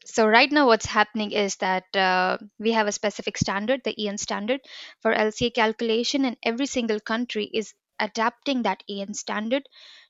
So, 0.05 0.27
right 0.27 0.51
now, 0.51 0.67
what's 0.67 0.85
happening 0.85 1.31
is 1.31 1.55
that 1.57 1.85
uh, 1.95 2.37
we 2.59 2.71
have 2.73 2.87
a 2.87 2.91
specific 2.91 3.37
standard, 3.37 3.81
the 3.83 3.95
EN 3.97 4.17
standard, 4.17 4.59
for 5.01 5.13
LCA 5.13 5.49
calculation, 5.51 6.25
and 6.25 6.37
every 6.43 6.65
single 6.65 6.99
country 6.99 7.49
is 7.53 7.73
adapting 7.99 8.63
that 8.63 8.83
EN 8.89 9.13
standard 9.13 9.63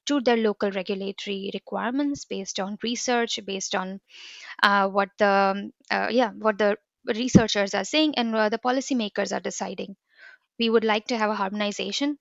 to 0.05 0.22
their 0.22 0.38
local 0.38 0.72
regulatory 0.72 1.51
requirements 1.53 2.25
based 2.25 2.60
on 2.60 2.77
research, 2.83 3.39
based 3.45 3.75
on 3.75 4.00
uh, 4.63 4.88
what 4.89 5.10
the 5.19 5.27
um, 5.27 5.74
uh, 5.91 6.10
yeah 6.12 6.31
what 6.31 6.57
the 6.57 6.77
researchers 7.15 7.74
are 7.74 7.83
saying 7.86 8.15
and 8.17 8.33
the 8.33 8.60
policymakers 8.63 9.36
are 9.36 9.41
deciding 9.41 9.95
we 10.60 10.69
would 10.69 10.83
like 10.83 11.05
to 11.07 11.17
have 11.17 11.29
a 11.29 11.36
harmonization. 11.36 12.17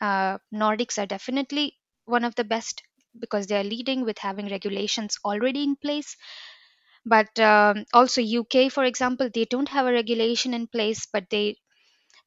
Uh, 0.00 0.38
Nordics 0.54 0.98
are 1.02 1.06
definitely 1.06 1.76
one 2.04 2.24
of 2.24 2.34
the 2.36 2.44
best 2.44 2.82
because 3.18 3.46
they 3.46 3.56
are 3.58 3.64
leading 3.64 4.04
with 4.04 4.18
having 4.18 4.48
regulations 4.48 5.18
already 5.24 5.62
in 5.64 5.76
place. 5.76 6.16
But 7.06 7.38
um, 7.40 7.84
also 7.94 8.22
UK, 8.22 8.68
for 8.68 8.84
example, 8.84 9.30
they 9.32 9.44
don't 9.46 9.68
have 9.70 9.86
a 9.86 9.92
regulation 9.92 10.54
in 10.54 10.66
place, 10.66 11.06
but 11.06 11.30
they 11.30 11.56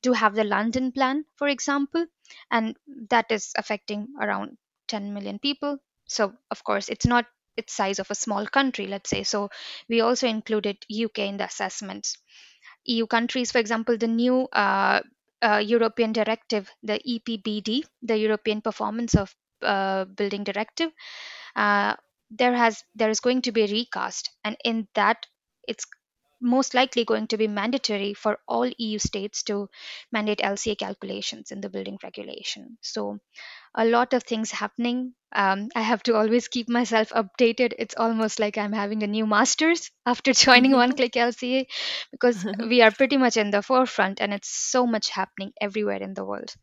do 0.01 0.13
have 0.13 0.35
the 0.35 0.43
London 0.45 0.91
plan, 0.91 1.25
for 1.37 1.47
example, 1.49 2.05
and 2.51 2.77
that 3.09 3.31
is 3.31 3.53
affecting 3.57 4.07
around 4.21 4.57
10 4.89 5.13
million 5.13 5.39
people. 5.39 5.77
So 6.08 6.34
of 6.51 6.63
course, 6.63 6.89
it's 6.89 7.05
not 7.05 7.25
its 7.55 7.74
size 7.74 8.00
of 8.00 8.10
a 8.10 8.15
small 8.15 8.48
country, 8.48 8.88
let's 8.88 9.10
say. 9.10 9.24
So 9.24 9.50
we 9.88 10.01
also 10.01 10.27
included 10.27 10.77
UK 10.89 11.19
in 11.19 11.38
the 11.38 11.46
assessments. 11.46 12.17
EU 12.86 13.05
countries, 13.05 13.51
for 13.51 13.60
example, 13.60 13.98
the 13.98 14.08
new 14.08 14.48
uh, 14.53 15.01
uh, 15.41 15.62
European 15.63 16.13
directive, 16.13 16.69
the 16.84 17.00
EPBD, 17.08 17.84
the 18.01 18.17
European 18.17 18.62
Performance 18.62 19.15
of 19.15 19.36
uh, 19.62 20.05
Building 20.05 20.43
Directive, 20.43 20.91
uh, 21.55 21.96
there 22.31 22.55
has 22.55 22.84
there 22.96 23.10
is 23.10 23.19
going 23.19 23.41
to 23.43 23.51
be 23.51 23.63
a 23.63 23.67
recast, 23.67 24.29
and 24.43 24.55
in 24.63 24.88
that, 24.96 25.25
it's 25.67 25.86
most 26.41 26.74
likely 26.74 27.05
going 27.05 27.27
to 27.27 27.38
be 27.38 27.48
mandatory 27.48 28.13
for 28.13 28.39
all 28.48 28.67
EU 28.77 29.00
states 29.00 29.43
to 29.43 29.69
mandate 30.12 30.41
LCA 30.41 30.75
calculations 30.75 31.51
in 31.51 31.62
the 31.62 31.69
building 31.69 31.98
regulation. 32.03 32.77
So, 32.81 33.19
a 33.75 33.86
lot 33.86 34.13
of 34.13 34.24
things 34.24 34.51
happening. 34.51 35.13
Um, 35.34 35.69
I 35.75 35.81
have 35.81 36.03
to 36.03 36.15
always 36.15 36.48
keep 36.48 36.69
myself 36.69 37.10
updated. 37.10 37.74
It's 37.79 37.96
almost 37.98 38.39
like 38.39 38.58
I'm 38.58 38.74
having 38.74 39.03
a 39.03 39.08
new 39.08 39.25
master's 39.27 39.91
after 40.05 40.34
joining 40.46 40.72
One 40.72 40.93
Click 40.96 41.15
LCA 41.15 41.67
because 42.12 42.46
we 42.60 42.81
are 42.81 42.91
pretty 42.91 43.17
much 43.17 43.38
in 43.38 43.51
the 43.51 43.62
forefront 43.62 44.22
and 44.22 44.34
it's 44.34 44.50
so 44.50 44.86
much 44.88 45.10
happening 45.10 45.53
everywhere 45.62 46.01
in 46.01 46.13
the 46.13 46.25
world. 46.25 46.53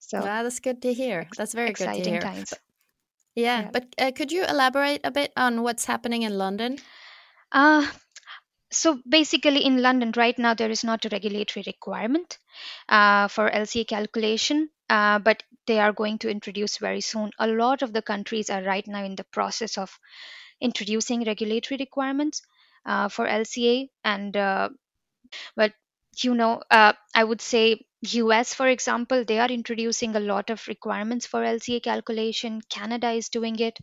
So, 0.00 0.18
Wow, 0.20 0.42
that's 0.42 0.60
good 0.60 0.82
to 0.82 0.92
hear. 0.92 1.26
That's 1.36 1.54
very 1.54 1.68
good 1.68 1.78
to 1.78 1.84
exciting 1.90 2.04
hear. 2.04 2.20
times. 2.20 2.52
Yeah, 3.34 3.62
Yeah. 3.62 3.70
but 3.72 3.94
uh, 3.98 4.12
could 4.14 4.32
you 4.32 4.44
elaborate 4.44 5.00
a 5.04 5.10
bit 5.10 5.32
on 5.36 5.62
what's 5.62 5.86
happening 5.86 6.22
in 6.22 6.36
London? 6.36 6.78
Uh, 7.50 7.86
so 8.72 9.00
basically, 9.08 9.64
in 9.64 9.82
London 9.82 10.12
right 10.16 10.38
now, 10.38 10.54
there 10.54 10.70
is 10.70 10.84
not 10.84 11.04
a 11.04 11.08
regulatory 11.10 11.64
requirement 11.66 12.38
uh, 12.88 13.28
for 13.28 13.48
LCA 13.50 13.84
calculation, 13.84 14.70
uh, 14.90 15.18
but 15.20 15.42
they 15.66 15.78
are 15.78 15.92
going 15.92 16.18
to 16.18 16.30
introduce 16.30 16.78
very 16.78 17.00
soon. 17.00 17.30
A 17.38 17.46
lot 17.46 17.82
of 17.82 17.92
the 17.92 18.02
countries 18.02 18.50
are 18.50 18.62
right 18.62 18.86
now 18.86 19.04
in 19.04 19.16
the 19.16 19.24
process 19.24 19.78
of 19.78 19.98
introducing 20.60 21.24
regulatory 21.24 21.78
requirements 21.78 22.42
uh, 22.86 23.08
for 23.08 23.26
LCA, 23.26 23.90
and 24.04 24.36
uh, 24.36 24.70
but 25.56 25.72
you 26.22 26.34
know, 26.34 26.62
uh, 26.70 26.92
I 27.14 27.24
would 27.24 27.40
say 27.40 27.86
US, 28.02 28.54
for 28.54 28.66
example, 28.68 29.24
they 29.24 29.38
are 29.38 29.50
introducing 29.50 30.16
a 30.16 30.20
lot 30.20 30.50
of 30.50 30.66
requirements 30.68 31.26
for 31.26 31.44
LCA 31.44 31.80
calculation. 31.80 32.60
Canada 32.68 33.10
is 33.10 33.28
doing 33.28 33.58
it. 33.58 33.78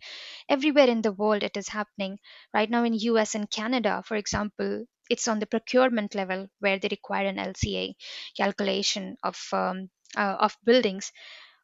Everywhere 0.50 0.88
in 0.88 1.02
the 1.02 1.12
world, 1.12 1.44
it 1.44 1.56
is 1.56 1.70
happening. 1.70 2.20
Right 2.54 2.70
now, 2.70 2.84
in 2.84 2.94
US 2.94 3.36
and 3.36 3.50
Canada, 3.50 4.04
for 4.06 4.16
example, 4.16 4.86
it's 5.10 5.28
on 5.28 5.40
the 5.40 5.46
procurement 5.46 6.16
level 6.16 6.48
where 6.60 6.80
they 6.80 6.88
require 6.90 7.28
an 7.28 7.38
LCA 7.40 7.96
calculation 8.36 9.18
of 9.24 9.38
um, 9.54 9.90
uh, 10.18 10.38
of 10.40 10.58
buildings. 10.64 11.12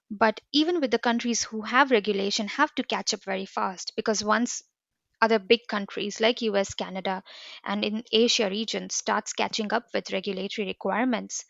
But 0.10 0.42
even 0.52 0.82
with 0.82 0.90
the 0.90 0.98
countries 0.98 1.44
who 1.44 1.62
have 1.62 1.92
regulation, 1.92 2.48
have 2.48 2.74
to 2.76 2.84
catch 2.84 3.14
up 3.14 3.24
very 3.24 3.46
fast 3.46 3.94
because 3.96 4.24
once 4.24 4.64
other 5.22 5.40
big 5.40 5.68
countries 5.68 6.22
like 6.22 6.42
US, 6.42 6.74
Canada, 6.74 7.24
and 7.66 7.84
in 7.86 8.04
Asia 8.12 8.50
region 8.50 8.90
starts 8.90 9.34
catching 9.34 9.74
up 9.74 9.88
with 9.94 10.12
regulatory 10.14 10.68
requirements, 10.68 11.46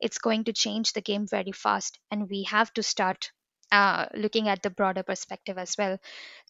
it's 0.00 0.18
going 0.18 0.44
to 0.44 0.52
change 0.52 0.92
the 0.92 1.00
game 1.02 1.26
very 1.26 1.52
fast. 1.52 1.98
And 2.10 2.28
we 2.30 2.44
have 2.44 2.72
to 2.74 2.82
start 2.82 3.32
uh, 3.72 4.06
looking 4.14 4.48
at 4.48 4.62
the 4.62 4.70
broader 4.70 5.02
perspective 5.02 5.58
as 5.58 5.76
well 5.78 5.98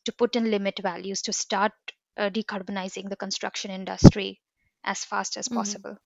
to 0.06 0.12
put 0.12 0.36
in 0.36 0.50
limit 0.50 0.80
values 0.82 1.22
to 1.22 1.32
start 1.32 1.72
uh, 2.16 2.30
decarbonizing 2.30 3.08
the 3.10 3.16
construction 3.16 3.70
industry 3.70 4.40
as 4.84 5.04
fast 5.04 5.36
as 5.36 5.48
Mhm. 5.50 5.50
possible. 5.50 5.96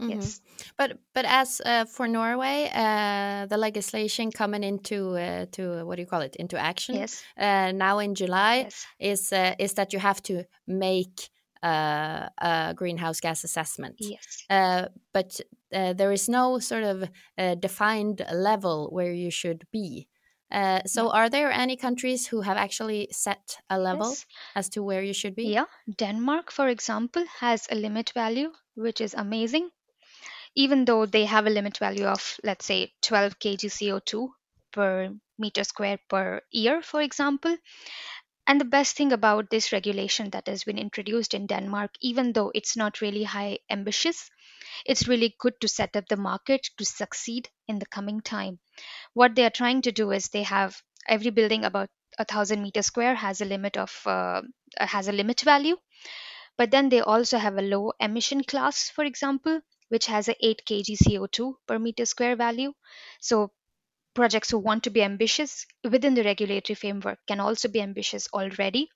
Mhm. 0.00 0.32
Yes. 0.32 0.40
But 0.78 0.98
but 1.14 1.24
as 1.26 1.60
uh, 1.64 1.86
for 1.86 2.08
Norway, 2.08 2.70
uh, 2.74 3.46
the 3.46 3.58
legislation 3.58 4.32
coming 4.32 4.64
into 4.64 5.16
uh, 5.16 5.46
to 5.52 5.84
what 5.86 5.96
do 5.96 6.02
you 6.02 6.08
call 6.08 6.22
it 6.22 6.36
into 6.36 6.58
action 6.58 7.00
Yes. 7.00 7.26
uh, 7.38 7.72
now 7.72 8.00
in 8.00 8.14
July 8.14 8.66
Yes. 8.66 8.86
is 9.00 9.32
uh, 9.32 9.54
is 9.58 9.74
that 9.74 9.92
you 9.92 10.00
have 10.00 10.22
to 10.24 10.44
make 10.66 11.30
uh, 11.62 12.28
a 12.38 12.74
greenhouse 12.76 13.20
gas 13.20 13.44
assessment. 13.44 13.96
Yes. 14.00 14.44
Uh, 14.50 14.88
but 15.12 15.40
uh, 15.72 15.92
there 15.92 16.12
is 16.12 16.28
no 16.28 16.58
sort 16.58 16.84
of 16.84 17.08
uh, 17.38 17.54
defined 17.56 18.22
level 18.32 18.88
where 18.92 19.12
you 19.12 19.30
should 19.30 19.66
be. 19.72 20.08
Uh, 20.50 20.80
so, 20.86 21.10
are 21.10 21.30
there 21.30 21.50
any 21.50 21.76
countries 21.76 22.26
who 22.26 22.42
have 22.42 22.58
actually 22.58 23.08
set 23.10 23.56
a 23.70 23.78
level 23.78 24.10
Yes. 24.10 24.26
as 24.54 24.68
to 24.68 24.82
where 24.82 25.02
you 25.02 25.14
should 25.14 25.34
be? 25.34 25.44
Yeah. 25.44 25.64
Denmark, 25.96 26.52
for 26.52 26.68
example, 26.68 27.24
has 27.40 27.66
a 27.70 27.74
limit 27.74 28.12
value, 28.14 28.52
which 28.74 29.00
is 29.00 29.14
amazing. 29.14 29.70
Even 30.54 30.84
though 30.84 31.06
they 31.06 31.24
have 31.26 31.46
a 31.46 31.50
limit 31.50 31.78
value 31.78 32.06
of, 32.06 32.38
let's 32.44 32.64
say, 32.66 32.92
12 33.02 33.38
kg 33.38 33.70
CO2 33.70 34.34
per 34.72 35.10
meter 35.38 35.64
square 35.64 35.98
per 36.08 36.40
year, 36.50 36.82
for 36.82 37.00
example. 37.02 37.56
And 38.46 38.60
the 38.60 38.64
best 38.64 38.96
thing 38.96 39.12
about 39.12 39.50
this 39.50 39.72
regulation 39.72 40.30
that 40.30 40.46
has 40.46 40.62
been 40.62 40.78
introduced 40.78 41.34
in 41.34 41.48
Denmark, 41.48 41.90
even 42.00 42.32
though 42.32 42.52
it's 42.54 42.76
not 42.76 43.00
really 43.00 43.24
high 43.24 43.58
ambitious, 43.68 44.30
it's 44.86 45.08
really 45.08 45.34
good 45.40 45.60
to 45.60 45.66
set 45.68 45.96
up 45.96 46.06
the 46.08 46.16
market 46.16 46.68
to 46.78 46.84
succeed 46.84 47.50
in 47.66 47.80
the 47.80 47.86
coming 47.86 48.20
time. 48.20 48.60
What 49.14 49.34
they 49.34 49.44
are 49.44 49.50
trying 49.50 49.82
to 49.82 49.92
do 49.92 50.12
is 50.12 50.28
they 50.28 50.44
have 50.44 50.82
every 51.08 51.30
building 51.30 51.64
about 51.64 51.90
a 52.18 52.24
thousand 52.24 52.62
meter 52.62 52.82
square 52.82 53.14
has 53.16 53.40
a 53.40 53.46
limit 53.46 53.76
of 53.76 54.02
uh, 54.06 54.42
has 54.78 55.08
a 55.08 55.12
limit 55.12 55.40
value, 55.42 55.76
but 56.56 56.70
then 56.70 56.88
they 56.88 57.00
also 57.02 57.36
have 57.36 57.58
a 57.58 57.62
low 57.62 57.92
emission 58.00 58.42
class, 58.42 58.88
for 58.88 59.04
example, 59.04 59.60
which 59.90 60.06
has 60.06 60.28
a 60.30 60.36
8 60.46 60.62
kg 60.66 60.96
CO2 60.96 61.58
per 61.66 61.78
meter 61.78 62.06
square 62.06 62.36
value. 62.36 62.72
So 63.20 63.52
projects 64.14 64.50
who 64.50 64.58
want 64.58 64.84
to 64.84 64.90
be 64.90 65.02
ambitious 65.02 65.66
within 65.84 66.14
the 66.14 66.24
regulatory 66.24 66.74
framework 66.74 67.18
can 67.26 67.40
also 67.40 67.68
be 67.68 67.80
ambitious 67.80 68.28
already. 68.32 68.88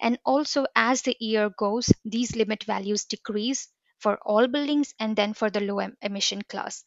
And 0.00 0.18
also, 0.24 0.66
as 0.76 1.02
the 1.02 1.16
year 1.20 1.50
goes, 1.50 1.92
these 2.04 2.36
limit 2.36 2.64
values 2.64 3.04
decrease 3.06 3.68
for 3.98 4.18
all 4.24 4.46
buildings 4.48 4.94
and 5.00 5.16
then 5.16 5.34
for 5.34 5.50
the 5.50 5.60
low 5.60 5.80
em- 5.80 5.96
emission 6.02 6.42
class. 6.42 6.84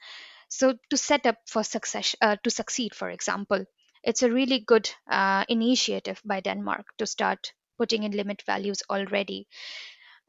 So, 0.50 0.78
to 0.90 0.98
set 0.98 1.26
up 1.26 1.38
for 1.48 1.64
success, 1.64 2.16
uh, 2.22 2.38
to 2.44 2.50
succeed, 2.50 2.96
for 2.96 3.10
example, 3.10 3.66
it's 4.04 4.24
a 4.24 4.32
really 4.32 4.60
good 4.60 4.90
uh, 5.10 5.46
initiative 5.50 6.22
by 6.26 6.40
Denmark 6.42 6.86
to 7.00 7.06
start 7.08 7.54
putting 7.78 8.04
in 8.04 8.12
limit 8.14 8.44
values 8.46 8.84
already 8.90 9.48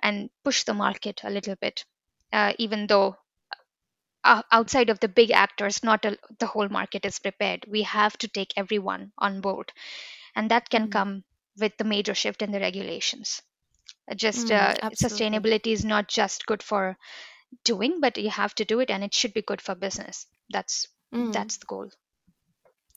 and 0.02 0.30
push 0.44 0.64
the 0.64 0.74
market 0.74 1.20
a 1.24 1.30
little 1.30 1.54
bit, 1.56 1.84
uh, 2.32 2.52
even 2.58 2.86
though 2.88 3.16
uh, 4.24 4.42
outside 4.52 4.90
of 4.90 5.00
the 5.00 5.08
big 5.08 5.30
actors, 5.30 5.82
not 5.82 6.04
a, 6.04 6.18
the 6.38 6.46
whole 6.46 6.68
market 6.68 7.04
is 7.04 7.18
prepared. 7.18 7.64
We 7.68 7.82
have 7.82 8.16
to 8.18 8.28
take 8.28 8.52
everyone 8.56 9.12
on 9.18 9.40
board, 9.40 9.72
and 10.36 10.50
that 10.50 10.70
can 10.70 10.86
Mm. 10.86 10.88
come 10.88 11.24
with 11.58 11.76
the 11.78 11.84
major 11.84 12.14
shift 12.14 12.42
in 12.42 12.52
the 12.52 12.60
regulations. 12.60 13.42
Just 14.16 14.50
Mm, 14.50 14.52
uh, 14.52 14.74
sustainability 14.94 15.72
is 15.72 15.84
not 15.84 16.08
just 16.08 16.46
good 16.46 16.62
for 16.62 16.96
doing, 17.64 18.00
but 18.00 18.16
you 18.18 18.30
have 18.30 18.54
to 18.56 18.64
do 18.64 18.80
it, 18.80 18.90
and 18.90 19.04
it 19.04 19.14
should 19.14 19.34
be 19.34 19.42
good 19.42 19.60
for 19.62 19.74
business. 19.74 20.26
That's 20.50 20.86
Mm. 21.12 21.32
that's 21.32 21.58
the 21.58 21.66
goal. 21.66 21.90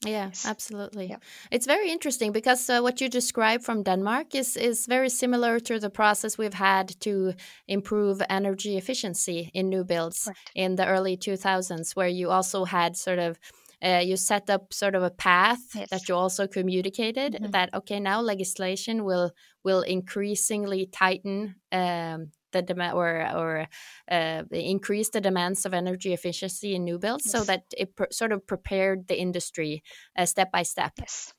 Yeah, 0.06 0.26
Yes. 0.28 0.44
absolutely. 0.44 1.06
Yeah. 1.06 1.18
It's 1.50 1.66
very 1.66 1.90
interesting 1.90 2.32
because 2.32 2.68
uh, 2.68 2.80
what 2.80 3.00
you 3.00 3.08
describe 3.08 3.62
from 3.62 3.82
Denmark 3.84 4.34
is 4.34 4.56
is 4.56 4.86
very 4.86 5.08
similar 5.08 5.60
to 5.60 5.78
the 5.78 5.90
process 5.90 6.38
we've 6.38 6.54
had 6.58 6.88
to 7.00 7.34
improve 7.68 8.22
energy 8.28 8.76
efficiency 8.76 9.50
in 9.54 9.68
new 9.68 9.84
builds 9.84 10.24
Correct. 10.24 10.50
in 10.54 10.76
the 10.76 10.86
early 10.86 11.16
2000s, 11.16 11.94
where 11.96 12.08
you 12.08 12.30
also 12.30 12.64
had 12.64 12.96
sort 12.96 13.18
of 13.18 13.38
uh, 13.84 14.02
you 14.04 14.16
set 14.16 14.50
up 14.50 14.72
sort 14.72 14.94
of 14.94 15.02
a 15.02 15.10
path 15.10 15.60
Yes. 15.74 15.90
that 15.90 16.08
you 16.08 16.14
also 16.16 16.46
communicated 16.48 17.38
Mhm. 17.38 17.52
that 17.52 17.68
okay 17.74 18.00
now 18.00 18.20
legislation 18.22 19.04
will 19.04 19.30
will 19.64 19.82
increasingly 19.82 20.86
tighten 20.86 21.54
um, 21.72 22.30
the 22.52 22.62
demand 22.62 22.94
or 22.94 23.28
or 23.34 23.66
uh, 24.10 24.42
increase 24.50 25.10
the 25.10 25.20
demands 25.20 25.66
of 25.66 25.74
energy 25.74 26.12
efficiency 26.12 26.74
in 26.74 26.84
new 26.84 26.98
builds 26.98 27.30
so 27.30 27.44
that 27.44 27.64
it 27.76 27.96
pr- 27.96 28.10
sort 28.10 28.32
of 28.32 28.46
prepared 28.46 29.08
the 29.08 29.18
industry 29.18 29.82
uh, 30.16 30.26
step 30.26 30.52
by 30.52 30.62
step. 30.62 30.92
Yes. 30.98 31.34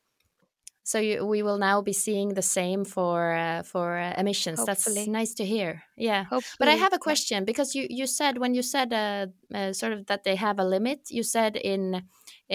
So 0.86 1.00
you, 1.00 1.26
we 1.26 1.44
will 1.44 1.58
now 1.58 1.82
be 1.82 1.94
seeing 1.94 2.34
the 2.34 2.42
same 2.42 2.84
for 2.84 3.34
uh, 3.34 3.64
for 3.64 3.98
uh, 3.98 4.14
emissions. 4.18 4.66
That's 4.66 4.86
Hopefully. 4.86 5.10
nice 5.10 5.34
to 5.36 5.46
hear. 5.46 5.84
Yeah. 5.96 6.26
Hopefully. 6.26 6.58
But 6.60 6.68
I 6.68 6.76
have 6.76 6.92
a 6.92 7.00
question 7.00 7.46
because 7.46 7.74
you, 7.74 7.88
you 7.90 8.06
said 8.06 8.38
when 8.38 8.54
you 8.54 8.62
said 8.62 8.92
uh, 8.92 9.28
uh, 9.56 9.72
sort 9.72 9.94
of 9.94 10.06
that 10.08 10.26
they 10.26 10.36
have 10.36 10.60
a 10.60 10.66
limit. 10.66 11.08
You 11.10 11.24
said 11.24 11.56
in 11.56 12.04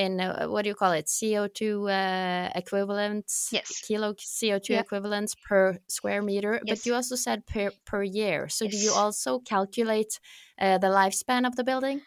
in 0.04 0.20
uh, 0.20 0.46
what 0.52 0.62
do 0.62 0.68
you 0.70 0.74
call 0.82 0.92
it 0.92 1.08
CO 1.08 1.48
two 1.48 1.88
uh, 1.88 2.50
equivalents 2.54 3.34
Yes. 3.50 3.82
kilo 3.86 4.14
CO 4.14 4.58
two 4.58 4.74
Yeah. 4.74 4.82
equivalents 4.84 5.34
per 5.34 5.78
square 5.88 6.22
meter. 6.22 6.60
But 6.68 6.86
you 6.86 6.94
also 6.94 7.16
said 7.16 7.46
per 7.46 7.70
per 7.84 8.02
year. 8.02 8.48
So 8.48 8.66
do 8.68 8.76
you 8.76 8.92
also 8.92 9.40
calculate 9.40 10.20
uh, 10.60 10.78
the 10.78 10.88
lifespan 11.00 11.46
of 11.46 11.56
the 11.56 11.64
building? 11.64 12.02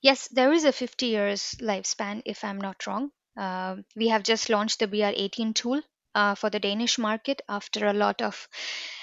Yes, 0.00 0.28
there 0.28 0.52
is 0.54 0.64
a 0.64 0.72
50 0.72 1.06
years 1.06 1.54
lifespan, 1.60 2.22
if 2.24 2.44
I'm 2.44 2.58
not 2.68 2.86
wrong. 2.86 3.10
Um 3.36 3.84
we 3.94 4.08
have 4.08 4.22
just 4.32 4.48
launched 4.48 4.78
the 4.78 4.88
BR18 4.88 5.52
tool 5.52 5.82
uh, 6.14 6.34
for 6.34 6.48
the 6.50 6.60
Danish 6.60 6.96
market 6.98 7.42
after 7.48 7.86
a 7.86 7.92
lot 8.04 8.22
of 8.22 8.48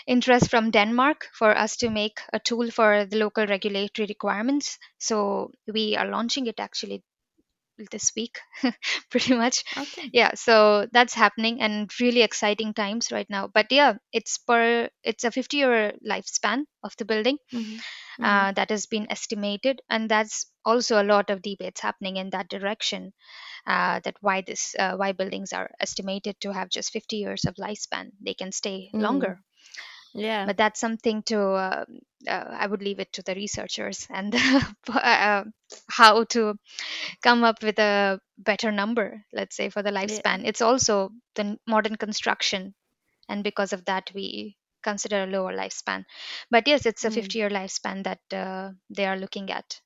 interest 0.07 0.49
from 0.49 0.71
Denmark 0.71 1.29
for 1.33 1.51
us 1.65 1.77
to 1.77 1.89
make 1.91 2.19
a 2.33 2.39
tool 2.39 2.71
for 2.71 3.05
the 3.05 3.17
local 3.17 3.45
regulatory 3.45 4.07
requirements. 4.07 4.79
So 4.97 5.51
we 5.67 5.95
are 5.95 6.07
launching 6.07 6.47
it 6.47 6.59
actually 6.59 7.03
this 7.91 8.11
week, 8.17 8.39
pretty 9.09 9.35
much. 9.35 9.63
Okay. 9.77 10.13
Yeah, 10.13 10.31
so 10.35 10.87
that's 10.91 11.13
happening 11.13 11.61
and 11.61 11.89
really 11.99 12.21
exciting 12.21 12.73
times 12.73 13.11
right 13.11 13.29
now. 13.29 13.47
But 13.47 13.67
yeah, 13.71 13.95
it's 14.11 14.37
per 14.37 14.89
it's 15.03 15.23
a 15.23 15.31
50 15.31 15.57
year 15.57 15.93
lifespan 16.07 16.65
of 16.83 16.93
the 16.97 17.05
building 17.05 17.37
Mhm. 17.51 17.83
uh, 18.21 18.51
that 18.53 18.69
has 18.69 18.85
been 18.85 19.07
estimated 19.09 19.81
and 19.89 20.09
that's 20.09 20.45
also 20.65 21.01
a 21.01 21.03
lot 21.05 21.29
of 21.29 21.41
debates 21.41 21.81
happening 21.81 22.17
in 22.17 22.29
that 22.31 22.49
direction 22.49 23.13
uh, 23.67 23.99
that 24.03 24.15
why 24.21 24.41
this 24.45 24.75
uh, 24.79 24.95
why 24.95 25.11
buildings 25.13 25.53
are 25.53 25.69
estimated 25.79 26.35
to 26.41 26.53
have 26.53 26.69
just 26.69 26.91
50 26.91 27.17
years 27.17 27.45
of 27.45 27.55
lifespan 27.55 28.11
they 28.21 28.33
can 28.33 28.51
stay 28.51 28.91
Mm. 28.93 28.99
longer 28.99 29.39
Yeah. 30.13 30.45
but 30.45 30.57
that's 30.57 30.79
something 30.79 31.23
to 31.23 31.39
uh, 31.41 31.85
uh, 32.27 32.45
i 32.63 32.67
would 32.67 32.81
leave 32.81 32.99
it 32.99 33.11
to 33.13 33.23
the 33.23 33.35
researchers 33.35 34.07
and 34.09 34.35
uh, 34.89 35.43
how 35.89 36.23
to 36.25 36.55
come 37.23 37.43
up 37.43 37.63
with 37.63 37.79
a 37.79 38.19
better 38.37 38.71
number 38.71 39.25
let's 39.33 39.55
say 39.55 39.69
for 39.69 39.83
the 39.83 39.91
lifespan 39.91 40.45
it's 40.45 40.61
also 40.61 41.09
the 41.35 41.57
modern 41.67 41.95
construction 41.95 42.73
and 43.29 43.43
because 43.43 43.73
of 43.73 43.85
that 43.85 44.11
we 44.13 44.57
consider 44.83 45.23
a 45.23 45.27
lower 45.27 45.53
lifespan 45.53 46.05
but 46.51 46.67
yes 46.67 46.85
it's 46.85 47.05
a 47.05 47.09
Mm. 47.09 47.13
50 47.15 47.39
year 47.39 47.49
lifespan 47.49 48.03
that 48.03 48.21
uh, 48.33 48.71
they 48.89 49.05
are 49.05 49.17
looking 49.17 49.49
at 49.51 49.81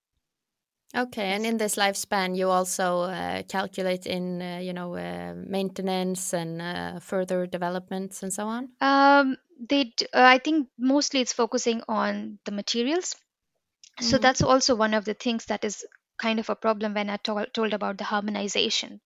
Okay, 0.96 1.34
and 1.34 1.46
in 1.46 1.58
this 1.58 1.76
lifespan, 1.76 2.36
you 2.36 2.50
also 2.50 3.02
uh, 3.02 3.44
calculate 3.44 4.06
in 4.08 4.42
uh, 4.42 4.60
you 4.60 4.72
know 4.74 4.96
uh, 4.96 5.34
maintenance 5.36 6.34
and 6.34 6.62
uh, 6.62 7.00
further 7.00 7.46
developments 7.46 8.24
and 8.24 8.34
so 8.34 8.48
on. 8.48 8.70
um, 8.80 9.36
they 9.60 9.86
d- 9.86 10.08
uh, 10.14 10.24
i 10.24 10.38
think 10.40 10.70
mostly 10.78 11.22
it's 11.22 11.34
focusing 11.34 11.82
on 11.88 12.40
the 12.46 12.52
materials. 12.52 13.16
So 14.02 14.18
Mhm. 14.18 14.20
that's 14.20 14.42
also 14.44 14.76
one 14.76 14.94
of 14.96 15.06
the 15.06 15.14
things 15.16 15.46
that 15.48 15.66
is 15.66 15.86
kind 16.20 16.40
of 16.40 16.50
a 16.50 16.56
problem 16.56 16.94
when 16.96 17.10
i 17.10 17.18
tol- 17.18 17.48
told 17.54 17.74
about 17.74 17.98
the 18.00 18.06
harmonization. 18.06 19.02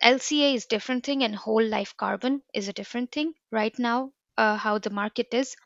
Lca 0.00 0.54
is 0.54 0.66
different 0.66 1.04
thing 1.04 1.24
and 1.24 1.34
whole 1.34 1.64
life 1.66 1.96
carbon 1.96 2.42
is 2.54 2.68
a 2.68 2.72
different 2.72 3.10
thing 3.10 3.34
right 3.50 3.76
now 3.76 4.12
uh, 4.36 4.56
how 4.56 4.78
the 4.78 4.88
market 4.90 5.34
is. 5.34 5.56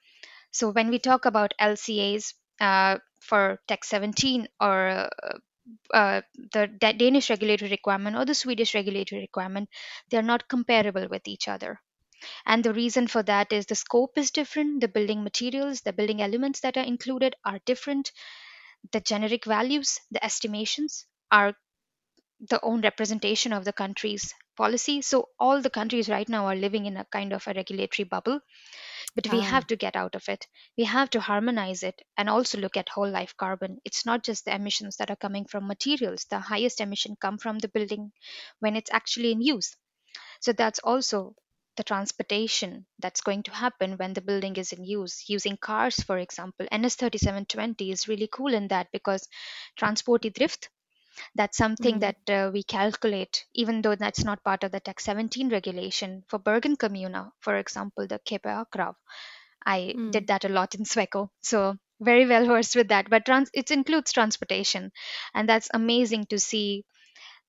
So 0.53 0.70
when 0.70 0.90
we 0.90 0.98
talk 0.98 1.27
about 1.27 1.55
lcas 1.61 2.35
uh, 2.61 2.98
for 3.20 3.61
TEK 3.68 3.85
17 3.85 4.48
or 4.61 4.88
uh, 4.88 5.11
uh, 5.94 6.22
the 6.53 6.68
Da- 6.68 6.92
danish 6.92 7.31
regulatory 7.31 7.70
requirement 7.70 8.16
or 8.16 8.24
the 8.24 8.35
swedish 8.35 8.74
regulatory 8.74 9.22
requirement 9.22 9.68
they're 10.11 10.22
not 10.35 10.48
comparable 10.48 11.09
with 11.09 11.29
each 11.29 11.48
other 11.48 11.81
and 12.47 12.65
the 12.65 12.75
reason 12.75 13.07
for 13.09 13.23
that 13.25 13.53
is 13.53 13.67
the 13.67 13.75
scope 13.75 14.19
is 14.19 14.31
different. 14.31 14.81
The 14.81 14.89
building 14.89 15.25
materials 15.25 15.83
the 15.83 15.93
building 15.93 16.23
elements 16.23 16.61
that 16.61 16.77
are 16.77 16.85
included 16.85 17.37
are 17.45 17.61
different. 17.67 18.13
The 18.93 19.01
generic 19.01 19.45
values 19.47 20.01
the 20.11 20.25
estimations 20.25 21.07
are 21.31 21.55
the 22.41 22.61
own 22.63 22.81
representation 22.81 23.53
of 23.53 23.65
the 23.65 23.73
country's 23.73 24.35
policy. 24.57 25.03
So 25.03 25.29
all 25.39 25.63
the 25.63 25.71
countries 25.71 26.09
right 26.09 26.29
now 26.29 26.47
are 26.47 26.57
living 26.57 26.87
in 26.87 26.97
a 26.97 27.05
kind 27.05 27.33
of 27.33 27.47
a 27.47 27.53
regulatory 27.55 28.05
bubble 28.09 28.41
but 29.15 29.31
we 29.31 29.41
Ah. 29.41 29.43
have 29.43 29.67
to 29.67 29.77
get 29.77 29.97
out 29.97 30.15
of 30.15 30.29
it. 30.31 30.47
We 30.79 30.85
have 30.85 31.11
to 31.11 31.21
harmonize 31.21 31.83
it 31.83 32.01
and 32.17 32.29
also 32.31 32.59
look 32.59 32.77
at 32.77 32.89
whole 32.89 33.11
life 33.11 33.37
carbon. 33.37 33.81
It's 33.85 34.07
not 34.07 34.25
just 34.25 34.47
the 34.47 34.55
emissions 34.55 34.97
that 34.97 35.11
are 35.11 35.17
coming 35.17 35.47
from 35.47 35.67
materials. 35.67 36.25
The 36.25 36.41
highest 36.41 36.81
emission 36.81 37.17
come 37.21 37.39
from 37.39 37.59
the 37.59 37.69
building 37.69 38.13
when 38.61 38.77
it's 38.77 38.91
actually 38.93 39.33
in 39.33 39.43
use. 39.43 39.77
So 40.41 40.53
that's 40.53 40.81
also 40.81 41.37
the 41.79 41.85
transportation 41.85 42.87
that's 43.01 43.23
going 43.23 43.45
to 43.45 43.53
happen 43.53 43.97
when 43.99 44.12
the 44.14 44.21
building 44.23 44.57
is 44.57 44.73
in 44.75 44.85
use. 44.85 45.31
Using 45.31 45.57
cars, 45.57 45.97
for 46.03 46.19
example, 46.19 46.67
NS3720 46.73 47.93
is 47.93 48.09
really 48.09 48.29
cool 48.31 48.55
in 48.55 48.69
that 48.69 48.88
because 48.93 49.29
transport 49.79 50.23
drift. 50.35 50.71
That's 51.35 51.57
something 51.57 51.99
Mhm. 51.99 52.01
that 52.01 52.19
uh, 52.29 52.51
we 52.53 52.62
calculate, 52.62 53.47
even 53.55 53.83
though 53.83 53.95
that's 53.95 54.25
not 54.25 54.45
part 54.45 54.64
of 54.64 54.73
the 54.73 54.81
TEK 54.81 55.01
17 55.01 55.49
regulation. 55.49 56.25
For 56.29 56.38
Bergen 56.38 56.77
Kommune, 56.77 57.33
for 57.41 57.57
example, 57.57 58.07
the 58.07 58.19
KPA 58.27 58.67
krav, 58.71 58.97
I 59.67 59.95
Mm. 59.95 60.12
did 60.12 60.27
that 60.29 60.45
a 60.45 60.49
lot 60.49 60.75
in 60.75 60.85
Sweco. 60.85 61.31
So 61.43 61.77
very 62.01 62.27
well 62.27 62.47
versed 62.47 62.77
with 62.77 62.88
that. 62.88 63.09
But 63.11 63.27
trans- 63.27 63.51
it 63.55 63.71
includes 63.71 64.12
transportation. 64.12 64.93
And 65.35 65.49
that's 65.49 65.71
amazing 65.73 66.27
to 66.27 66.41
see 66.41 66.85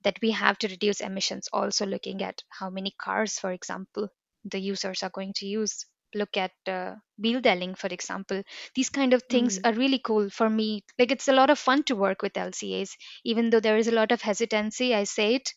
that 0.04 0.20
we 0.22 0.32
have 0.32 0.58
to 0.60 0.68
reduce 0.68 1.00
emissions 1.02 1.48
also 1.54 1.86
looking 1.86 2.22
at 2.24 2.44
how 2.50 2.70
many 2.70 2.92
cars 2.92 3.40
for 3.40 3.52
example 3.52 4.10
the 4.52 4.60
users 4.60 5.04
are 5.04 5.10
going 5.12 5.34
to 5.38 5.46
use. 5.48 5.86
Look 6.16 6.38
at 6.38 6.52
uh, 6.68 6.96
bildeling 7.22 7.76
for 7.76 7.88
example. 7.88 8.42
These 8.76 8.90
kind 8.90 9.14
of 9.14 9.24
things 9.30 9.60
Mm. 9.60 9.66
are 9.66 9.74
really 9.74 10.00
cool 10.04 10.30
for 10.30 10.50
me. 10.50 10.84
Like 10.98 11.12
it's 11.12 11.28
a 11.28 11.34
lot 11.34 11.50
of 11.52 11.60
fun 11.60 11.84
to 11.84 11.96
work 11.96 12.22
with 12.24 12.34
lcas 12.34 12.92
even 13.24 13.50
though 13.52 13.60
there 13.60 13.78
is 13.78 13.88
a 13.88 13.92
lot 14.00 14.12
of 14.12 14.22
hesitancy 14.22 14.96
i 14.96 15.04
say 15.04 15.36
it. 15.36 15.54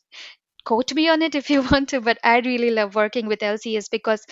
Quote 0.64 0.92
me 0.94 1.08
on 1.08 1.22
it 1.22 1.36
if 1.36 1.50
you 1.50 1.62
want 1.70 1.90
to 1.90 2.00
but 2.00 2.18
i 2.24 2.38
really 2.40 2.70
love 2.70 2.96
working 2.96 3.28
with 3.28 3.38
lcas 3.40 3.88
because 3.88 4.26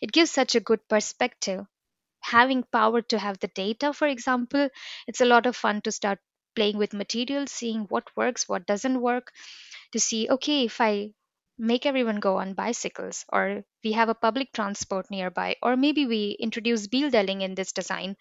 it 0.00 0.12
gives 0.12 0.30
such 0.30 0.54
a 0.54 0.60
good 0.60 0.80
perspective. 0.88 1.66
Having 2.22 2.64
power 2.72 3.02
to 3.02 3.18
have 3.18 3.38
the 3.40 3.48
data, 3.48 3.92
for 3.94 4.08
example, 4.08 4.68
it's 5.08 5.20
a 5.22 5.26
lot 5.26 5.46
of 5.46 5.56
fun 5.56 5.82
to 5.82 5.92
start 5.92 6.20
playing 6.56 6.78
with 6.78 6.92
materials, 6.94 7.52
seeing 7.52 7.82
what 7.84 8.08
works, 8.16 8.48
what 8.48 8.66
doesn't 8.66 9.00
work, 9.00 9.32
to 9.92 10.00
see, 10.00 10.28
okay, 10.30 10.64
if 10.66 10.80
I 10.80 11.12
make 11.58 11.86
everyone 11.86 12.20
go 12.20 12.36
on 12.38 12.54
bicycles, 12.54 13.24
or 13.32 13.64
we 13.84 13.92
have 13.92 14.08
a 14.08 14.14
public 14.14 14.52
transport 14.52 15.10
nearby, 15.10 15.56
or 15.62 15.76
maybe 15.76 16.06
we 16.06 16.36
introduce 16.40 16.86
bildeling 16.88 17.42
in 17.42 17.54
this 17.54 17.72
design, 17.72 18.16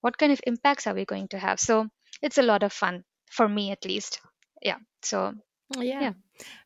what 0.00 0.18
kind 0.18 0.32
of 0.32 0.40
impacts 0.46 0.86
are 0.86 0.94
we 0.94 1.04
going 1.04 1.28
to 1.28 1.38
have? 1.38 1.60
So 1.60 1.88
it's 2.22 2.38
a 2.38 2.42
lot 2.42 2.62
of 2.62 2.72
fun 2.72 3.04
for 3.30 3.48
me 3.48 3.70
at 3.72 3.84
least. 3.84 4.20
Yeah. 4.62 4.78
So 5.02 5.34
yeah. 5.78 6.00
Yeah. 6.00 6.12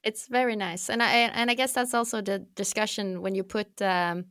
it's 0.04 0.28
very 0.28 0.56
nice 0.56 0.88
and 0.90 1.02
i 1.02 1.10
and 1.10 1.50
i 1.50 1.54
guess 1.54 1.72
that's 1.72 1.94
also 1.94 2.20
the 2.22 2.38
discussion 2.54 3.20
when 3.22 3.34
you 3.34 3.42
put 3.44 3.80
um, 3.82 4.26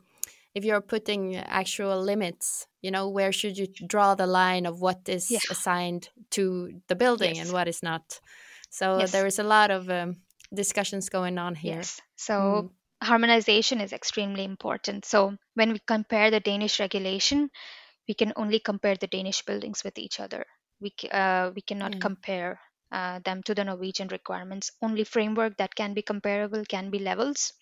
if 0.55 0.63
you're 0.65 0.81
putting 0.81 1.35
actual 1.37 2.01
limits 2.01 2.67
you 2.81 2.91
know 2.91 3.09
where 3.09 3.31
should 3.31 3.57
you 3.57 3.67
draw 3.87 4.15
the 4.15 4.27
line 4.27 4.65
of 4.65 4.81
what 4.81 5.09
is 5.09 5.29
Yeah. 5.29 5.39
assigned 5.49 6.09
to 6.31 6.81
the 6.87 6.95
building 6.95 7.37
Yes. 7.37 7.39
and 7.39 7.51
what 7.51 7.67
is 7.67 7.83
not 7.83 8.19
so 8.69 8.87
Yes. 8.99 9.11
there 9.11 9.25
is 9.25 9.39
a 9.39 9.43
lot 9.43 9.71
of 9.71 9.89
um, 9.89 10.17
discussions 10.53 11.09
going 11.09 11.37
on 11.37 11.55
here 11.55 11.89
Yes. 11.89 12.01
So 12.17 12.65
Mm. 12.65 12.71
harmonization 13.01 13.81
is 13.81 13.93
extremely 13.93 14.43
important. 14.43 15.05
So 15.05 15.37
when 15.55 15.73
we 15.73 15.79
compare 15.79 16.29
the 16.31 16.39
Danish 16.39 16.79
regulation, 16.79 17.49
we 18.07 18.13
can 18.15 18.33
only 18.35 18.59
compare 18.59 18.95
the 18.95 19.07
Danish 19.07 19.43
buildings 19.45 19.83
with 19.83 19.97
each 19.99 20.19
other. 20.19 20.45
We 20.81 20.93
uh, 21.11 21.51
we 21.55 21.61
cannot 21.61 21.99
Yeah. 21.99 22.07
compare 22.07 22.59
uh, 22.91 23.19
them 23.19 23.43
to 23.43 23.55
the 23.55 23.65
Norwegian 23.65 24.09
requirements. 24.09 24.71
Only 24.81 25.03
framework 25.05 25.57
that 25.57 25.75
can 25.75 25.93
be 25.95 26.01
comparable 26.03 26.65
can 26.65 26.91
be 26.91 26.99
Level(s), 26.99 27.53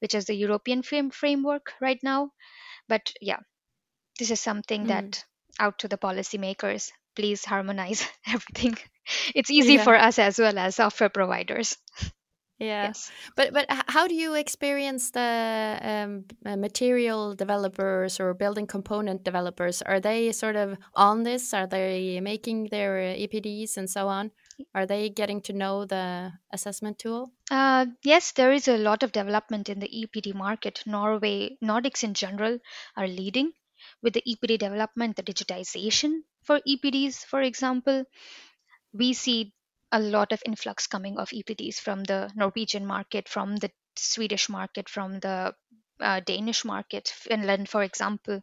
which 0.00 0.14
is 0.14 0.26
the 0.26 0.34
European 0.34 0.82
frame 0.82 1.10
framework 1.10 1.74
right 1.80 2.02
now. 2.02 2.32
But 2.88 3.12
yeah, 3.20 3.40
this 4.18 4.30
is 4.30 4.40
something 4.40 4.86
Mm. 4.86 4.88
that 4.88 5.24
out 5.60 5.78
to 5.80 5.88
the 5.88 5.98
policymakers. 5.98 6.92
Please 7.16 7.44
harmonize 7.44 8.06
everything. 8.26 8.78
It's 9.34 9.50
easy 9.50 9.74
Yeah. 9.74 9.84
for 9.84 9.96
us 9.96 10.18
as 10.18 10.38
well 10.38 10.58
as 10.58 10.76
software 10.76 11.08
providers. 11.10 11.76
yeah 12.60 12.92
Yes. 12.92 13.10
But 13.36 13.52
but 13.54 13.66
how 13.88 14.06
do 14.06 14.14
you 14.14 14.34
experience 14.34 15.10
the 15.12 15.78
um, 15.80 16.24
uh, 16.44 16.56
material 16.56 17.34
developers 17.34 18.20
or 18.20 18.34
building 18.34 18.66
component 18.66 19.24
developers? 19.24 19.80
Are 19.82 20.00
they 20.00 20.32
sort 20.32 20.56
of 20.56 20.76
on 20.94 21.22
this? 21.22 21.54
Are 21.54 21.66
they 21.66 22.20
making 22.20 22.68
their 22.70 22.98
uh, 23.00 23.16
EPDs 23.16 23.76
and 23.78 23.88
so 23.88 24.08
on? 24.08 24.30
Are 24.74 24.84
they 24.86 25.08
getting 25.08 25.40
to 25.42 25.52
know 25.54 25.86
the 25.86 26.32
assessment 26.52 26.98
tool? 26.98 27.32
Uh, 27.50 27.86
yes, 28.04 28.32
there 28.32 28.52
is 28.52 28.68
a 28.68 28.76
lot 28.76 29.02
of 29.02 29.12
development 29.12 29.68
in 29.70 29.80
the 29.80 29.88
EPD 29.88 30.34
market. 30.34 30.82
Norway, 30.84 31.56
Nordics 31.64 32.04
in 32.04 32.12
general, 32.12 32.58
are 32.94 33.08
leading 33.08 33.52
with 34.02 34.12
the 34.12 34.22
EPD 34.28 34.58
development, 34.58 35.16
the 35.16 35.22
digitization 35.22 36.20
for 36.44 36.60
EPDs, 36.68 37.24
for 37.24 37.40
example. 37.40 38.04
We 38.92 39.12
see 39.14 39.52
a 39.92 40.00
lot 40.00 40.32
of 40.32 40.42
influx 40.46 40.86
coming 40.86 41.18
of 41.18 41.30
EPDs 41.30 41.80
from 41.80 42.04
the 42.04 42.30
Norwegian 42.36 42.86
market, 42.86 43.28
from 43.28 43.56
the 43.56 43.70
Swedish 43.96 44.48
market, 44.48 44.88
from 44.88 45.18
the 45.20 45.54
uh, 46.00 46.20
Danish 46.20 46.64
market, 46.64 47.08
Finland, 47.08 47.68
for 47.68 47.82
example. 47.82 48.40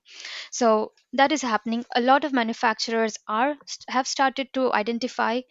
So 0.52 0.94
that 1.14 1.32
is 1.32 1.42
happening. 1.42 1.86
A 1.96 2.02
lot 2.02 2.24
of 2.24 2.34
manufacturers 2.34 3.18
are 3.28 3.56
have 3.90 4.08
started 4.08 4.54
to 4.54 4.74
identify 4.74 5.42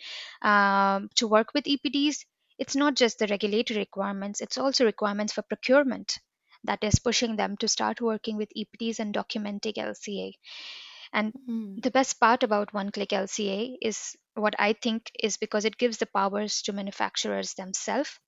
um, 0.43 1.09
to 1.17 1.27
work 1.29 1.53
with 1.55 1.65
EPDs. 1.65 2.25
It's 2.59 2.77
not 2.77 2.95
just 2.95 3.19
the 3.19 3.27
regulatory 3.27 3.79
requirements; 3.81 4.41
it's 4.41 4.59
also 4.59 4.85
requirements 4.85 5.33
for 5.33 5.43
procurement 5.43 6.19
that 6.65 6.83
is 6.85 6.99
pushing 6.99 7.37
them 7.37 7.57
to 7.59 7.69
start 7.69 8.01
working 8.01 8.37
with 8.37 8.53
EPDs 8.57 8.99
and 8.99 9.15
documenting 9.15 9.79
LCA. 9.79 10.33
And 11.12 11.35
Mm. 11.49 11.83
the 11.83 11.90
best 11.90 12.21
part 12.21 12.42
about 12.42 12.73
one 12.75 12.90
click 12.92 13.12
LCA 13.12 13.79
is 13.87 14.16
what 14.35 14.55
I 14.59 14.73
think 14.75 15.11
is 15.19 15.37
because 15.37 15.64
it 15.64 15.79
gives 15.79 15.99
the 15.99 16.07
powers 16.07 16.62
to 16.62 16.73
manufacturers 16.73 17.55
themselves 17.55 18.19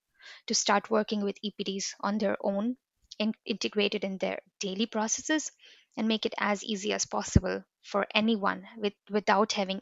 to 0.48 0.54
start 0.54 0.90
working 0.90 1.22
with 1.22 1.38
EPDs 1.42 1.94
on 2.00 2.18
their 2.18 2.36
own, 2.40 2.76
in, 3.18 3.34
integrated 3.46 4.04
in 4.04 4.18
their 4.18 4.40
daily 4.60 4.86
processes, 4.86 5.50
and 5.96 6.08
make 6.08 6.26
it 6.26 6.34
as 6.38 6.64
easy 6.64 6.92
as 6.92 7.06
possible 7.06 7.64
for 7.82 8.06
anyone 8.14 8.66
with, 8.78 8.94
without 9.10 9.52
having 9.52 9.80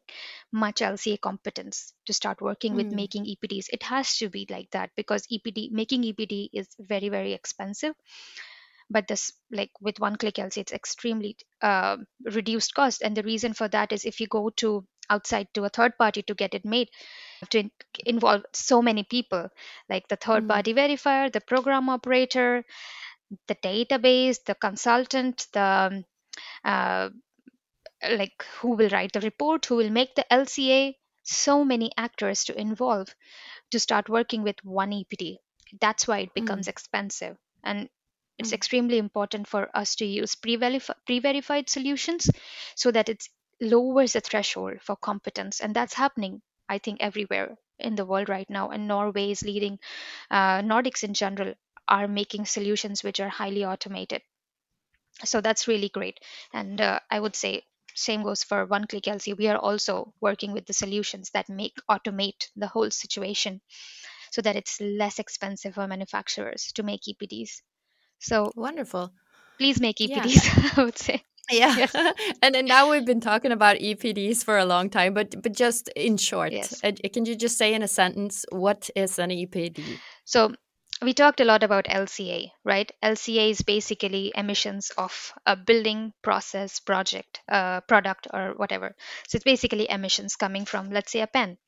much 0.53 0.83
LCA 0.83 1.19
competence 1.19 1.93
to 2.07 2.13
start 2.13 2.41
working 2.41 2.75
with 2.75 2.91
Mm. 2.91 2.93
making 2.93 3.27
EPDs. 3.27 3.69
It 3.73 3.83
has 3.85 4.17
to 4.19 4.29
be 4.29 4.47
like 4.51 4.71
that 4.73 4.91
because 4.97 5.27
EPD 5.31 5.71
making 5.73 6.05
EPD 6.05 6.51
is 6.53 6.69
very 6.79 7.09
very 7.09 7.33
expensive 7.33 7.95
but 8.91 9.09
this 9.09 9.33
like 9.51 9.71
with 9.81 9.99
one 10.01 10.17
click 10.17 10.37
lc 10.37 10.57
it's 10.57 10.73
extremely 10.73 11.37
uh, 11.63 11.97
reduced 12.25 12.75
cost. 12.75 13.03
And 13.03 13.17
the 13.17 13.23
reason 13.23 13.55
for 13.55 13.69
that 13.69 13.93
is 13.93 14.05
if 14.05 14.21
you 14.21 14.27
go 14.27 14.51
to 14.59 14.87
outside 15.11 15.49
to 15.55 15.65
a 15.65 15.69
third 15.71 15.97
party 15.99 16.23
to 16.23 16.35
get 16.35 16.55
it 16.55 16.65
made 16.65 16.89
you 16.89 17.41
have 17.43 17.49
to 17.51 17.59
in- 17.61 17.71
involve 18.07 18.45
so 18.53 18.83
many 18.83 19.05
people 19.05 19.49
like 19.89 20.09
the 20.09 20.17
third 20.17 20.45
Mm. 20.45 20.49
party 20.49 20.75
verifier 20.75 21.33
the 21.33 21.41
program 21.41 21.89
operator 21.89 22.65
the 23.49 23.55
database 23.57 24.43
the 24.45 24.55
consultant 24.55 25.47
the 25.53 26.05
uh, 26.65 27.11
like 28.11 28.45
who 28.61 28.71
will 28.71 28.89
write 28.91 29.13
the 29.13 29.21
report 29.21 29.67
who 29.67 29.77
will 29.77 29.91
make 29.91 30.15
the 30.15 30.25
lca 30.31 30.95
so 31.23 31.65
many 31.65 31.91
actors 31.97 32.45
to 32.45 32.59
involve 32.61 33.15
to 33.71 33.79
start 33.81 34.09
working 34.09 34.43
with 34.43 34.57
one 34.65 34.91
epd 34.93 35.39
that's 35.81 36.07
why 36.09 36.19
it 36.21 36.35
becomes 36.35 36.69
expensive. 36.69 37.37
And 37.65 37.89
it's 38.39 38.53
Mm. 38.53 38.55
extremely 38.55 38.99
important 38.99 39.47
for 39.49 39.71
us 39.77 39.95
to 39.97 40.07
use 40.07 40.35
pre-verif- 40.35 40.95
pre-verified 41.07 41.69
solutions 41.69 42.31
so 42.75 42.91
that 42.91 43.09
it 43.09 43.29
lowers 43.61 44.13
the 44.15 44.21
threshold 44.21 44.81
for 44.83 44.97
competence 44.97 45.61
and 45.61 45.75
that's 45.75 45.95
happening 45.95 46.43
i 46.69 46.79
think 46.79 46.99
everywhere 47.01 47.57
in 47.79 47.95
the 47.95 48.05
world 48.07 48.29
right 48.29 48.51
now 48.51 48.71
and 48.71 48.89
norway 48.89 49.31
is 49.31 49.43
leading 49.43 49.79
uh, 50.31 50.61
nordics 50.63 51.05
in 51.05 51.15
general 51.15 51.55
are 51.89 52.09
making 52.09 52.45
solutions 52.47 53.03
which 53.05 53.21
are 53.21 53.29
highly 53.29 53.65
automated. 53.65 54.23
So 55.27 55.43
that's 55.43 55.69
really 55.69 55.91
great. 55.91 56.21
And 56.55 56.81
uh, 56.81 57.01
i 57.11 57.21
would 57.21 57.37
say 57.37 57.65
same 57.95 58.23
goes 58.23 58.43
for 58.43 58.65
one 58.65 58.87
click 58.87 59.05
lc 59.05 59.37
we 59.37 59.47
are 59.49 59.59
also 59.59 60.15
working 60.23 60.53
with 60.53 60.65
the 60.65 60.73
solutions 60.73 61.31
that 61.33 61.51
make 61.51 61.75
automate 61.91 62.49
the 62.57 62.67
whole 62.69 62.91
situation 62.91 63.61
so 64.33 64.43
that 64.43 64.57
it's 64.57 64.81
less 64.81 65.19
expensive 65.19 65.75
for 65.75 65.87
manufacturers 65.89 66.73
to 66.75 66.83
make 66.83 67.03
epds 67.03 67.63
so 68.19 68.53
Wonderful. 68.57 69.13
please 69.59 69.81
make 69.81 70.01
Yeah. 70.01 70.23
epds 70.23 70.79
i 70.79 70.85
would 70.85 70.99
say 70.99 71.23
Yeah. 71.49 71.77
Yes. 71.77 71.95
and 72.43 72.55
then 72.57 72.67
now 72.67 72.91
we've 72.91 73.05
been 73.07 73.21
talking 73.21 73.53
about 73.53 73.77
EPDs 73.79 74.43
for 74.43 74.59
a 74.59 74.65
long 74.65 74.91
time, 74.91 75.15
but 75.15 75.31
but 75.43 75.53
just 75.55 75.87
in 75.95 76.17
short, 76.17 76.51
Yes. 76.53 76.83
uh, 76.83 76.91
can 77.15 77.25
you 77.25 77.37
just 77.37 77.57
say 77.57 77.73
in 77.73 77.83
a 77.85 77.89
sentence 77.89 78.45
what 78.51 78.91
is 78.97 79.21
an 79.21 79.31
EPD? 79.31 79.79
So 80.25 80.55
we 81.03 81.15
talked 81.15 81.41
a 81.41 81.45
lot 81.45 81.63
about 81.63 81.87
LCA, 81.87 82.51
right? 82.65 82.91
LCA 83.01 83.51
is 83.51 83.63
basically 83.63 84.33
emissions 84.35 84.91
of 84.99 85.33
a 85.47 85.55
building, 85.55 86.13
process, 86.23 86.81
project, 86.81 87.39
uh, 87.49 87.81
product, 87.83 88.27
or 88.35 88.55
whatever. 88.57 88.97
So 89.29 89.37
it's 89.37 89.45
basically 89.45 89.87
emissions 89.89 90.35
coming 90.35 90.65
from, 90.65 90.91
let's 90.91 91.13
say, 91.13 91.21
a 91.21 91.29
pen. 91.29 91.59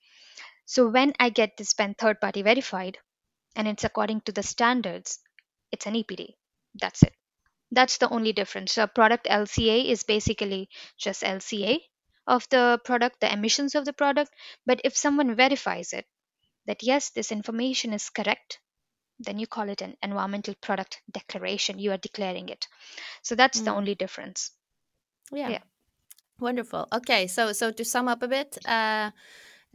So 0.66 0.88
when 0.88 1.12
I 1.20 1.30
get 1.30 1.56
this 1.56 1.72
pen 1.74 1.94
third 1.94 2.20
party 2.20 2.42
verified 2.42 2.98
and 3.54 3.68
it's 3.68 3.84
according 3.84 4.22
to 4.22 4.32
the 4.32 4.42
standards, 4.42 5.20
it's 5.72 5.86
an 5.86 5.94
EPD. 5.94 6.34
That's 6.74 7.02
it. 7.02 7.14
That's 7.70 7.98
the 7.98 8.08
only 8.08 8.32
difference. 8.32 8.72
So 8.72 8.86
product 8.86 9.26
LCA 9.26 9.90
is 9.90 10.02
basically 10.04 10.68
just 10.96 11.22
LCA 11.22 11.78
of 12.26 12.48
the 12.50 12.80
product, 12.84 13.20
the 13.20 13.32
emissions 13.32 13.74
of 13.74 13.84
the 13.84 13.92
product. 13.92 14.30
But 14.66 14.80
if 14.84 14.96
someone 14.96 15.34
verifies 15.34 15.92
it, 15.92 16.06
that 16.66 16.82
yes, 16.82 17.10
this 17.10 17.32
information 17.32 17.92
is 17.92 18.10
correct, 18.10 18.58
then 19.18 19.38
you 19.38 19.46
call 19.46 19.68
it 19.68 19.82
an 19.82 19.96
environmental 20.02 20.54
product 20.60 21.02
declaration. 21.10 21.78
You 21.78 21.92
are 21.92 21.98
declaring 21.98 22.48
it. 22.50 22.66
So 23.22 23.34
that's 23.34 23.60
the 23.60 23.70
Mm. 23.70 23.76
only 23.76 23.94
difference. 23.94 24.50
Yeah. 25.32 25.48
Yeah. 25.48 25.62
Wonderful. 26.40 26.86
Okay, 26.92 27.26
so 27.26 27.52
so 27.52 27.72
to 27.72 27.84
sum 27.84 28.08
up 28.08 28.22
a 28.22 28.28
bit, 28.28 28.58
uh, 28.66 29.10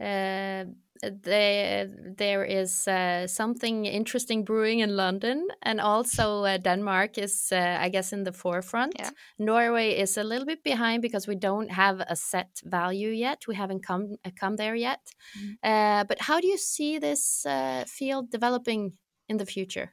uh, 0.00 0.64
there 1.02 1.88
there 2.16 2.44
is 2.44 2.88
uh, 2.88 3.26
something 3.26 3.84
interesting 3.86 4.44
brewing 4.44 4.80
in 4.80 4.96
London, 4.96 5.48
and 5.62 5.80
also 5.80 6.44
uh, 6.44 6.56
Denmark 6.58 7.18
is, 7.18 7.52
uh, 7.52 7.78
I 7.80 7.88
guess, 7.88 8.12
in 8.12 8.24
the 8.24 8.32
forefront. 8.32 8.94
Yeah. 8.98 9.10
Norway 9.38 9.90
is 9.98 10.16
a 10.16 10.24
little 10.24 10.46
bit 10.46 10.62
behind 10.62 11.02
because 11.02 11.26
we 11.26 11.34
don't 11.34 11.70
have 11.70 12.00
a 12.00 12.16
set 12.16 12.60
value 12.64 13.10
yet. 13.10 13.46
We 13.48 13.56
haven't 13.56 13.86
come 13.86 14.16
uh, 14.24 14.30
come 14.40 14.56
there 14.56 14.76
yet. 14.76 15.00
Mhm. 15.36 15.56
Uh, 15.62 16.04
but 16.04 16.20
how 16.20 16.40
do 16.40 16.46
you 16.46 16.58
see 16.58 16.98
this 16.98 17.44
uh, 17.46 17.84
field 17.86 18.30
developing 18.30 18.92
in 19.28 19.36
the 19.36 19.46
future? 19.46 19.92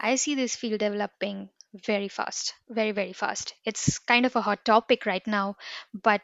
I 0.00 0.16
see 0.16 0.34
this 0.34 0.56
field 0.56 0.80
developing 0.80 1.48
very 1.86 2.08
fast, 2.08 2.54
very, 2.68 2.92
very 2.92 3.12
fast. 3.12 3.54
It's 3.64 3.98
kind 3.98 4.26
of 4.26 4.36
a 4.36 4.42
hot 4.42 4.64
topic 4.64 5.06
right 5.06 5.26
now, 5.26 5.56
but 5.92 6.20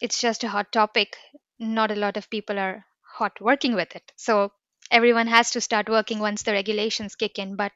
it's 0.00 0.20
just 0.20 0.44
a 0.44 0.48
hot 0.48 0.72
topic. 0.72 1.16
Not 1.58 1.90
a 1.90 1.94
lot 1.94 2.16
of 2.16 2.28
people 2.30 2.58
are 2.58 2.84
hot 3.14 3.40
working 3.40 3.74
with 3.74 3.96
it. 3.96 4.12
So 4.16 4.52
everyone 4.90 5.26
has 5.28 5.50
to 5.52 5.60
start 5.60 5.88
working 5.88 6.18
once 6.20 6.42
the 6.42 6.52
regulations 6.52 7.16
kick 7.16 7.38
in. 7.38 7.56
But 7.56 7.72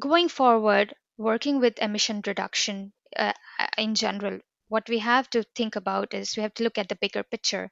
going 0.00 0.28
forward, 0.28 0.94
working 1.18 1.60
with 1.60 1.78
emission 1.78 2.22
reduction 2.26 2.92
uh, 3.16 3.32
in 3.78 3.94
general, 3.94 4.40
what 4.68 4.88
we 4.88 4.98
have 4.98 5.28
to 5.30 5.42
think 5.54 5.76
about 5.76 6.12
is 6.14 6.36
we 6.36 6.42
have 6.42 6.54
to 6.54 6.64
look 6.64 6.78
at 6.78 6.88
the 6.88 6.96
bigger 6.96 7.22
picture, 7.22 7.70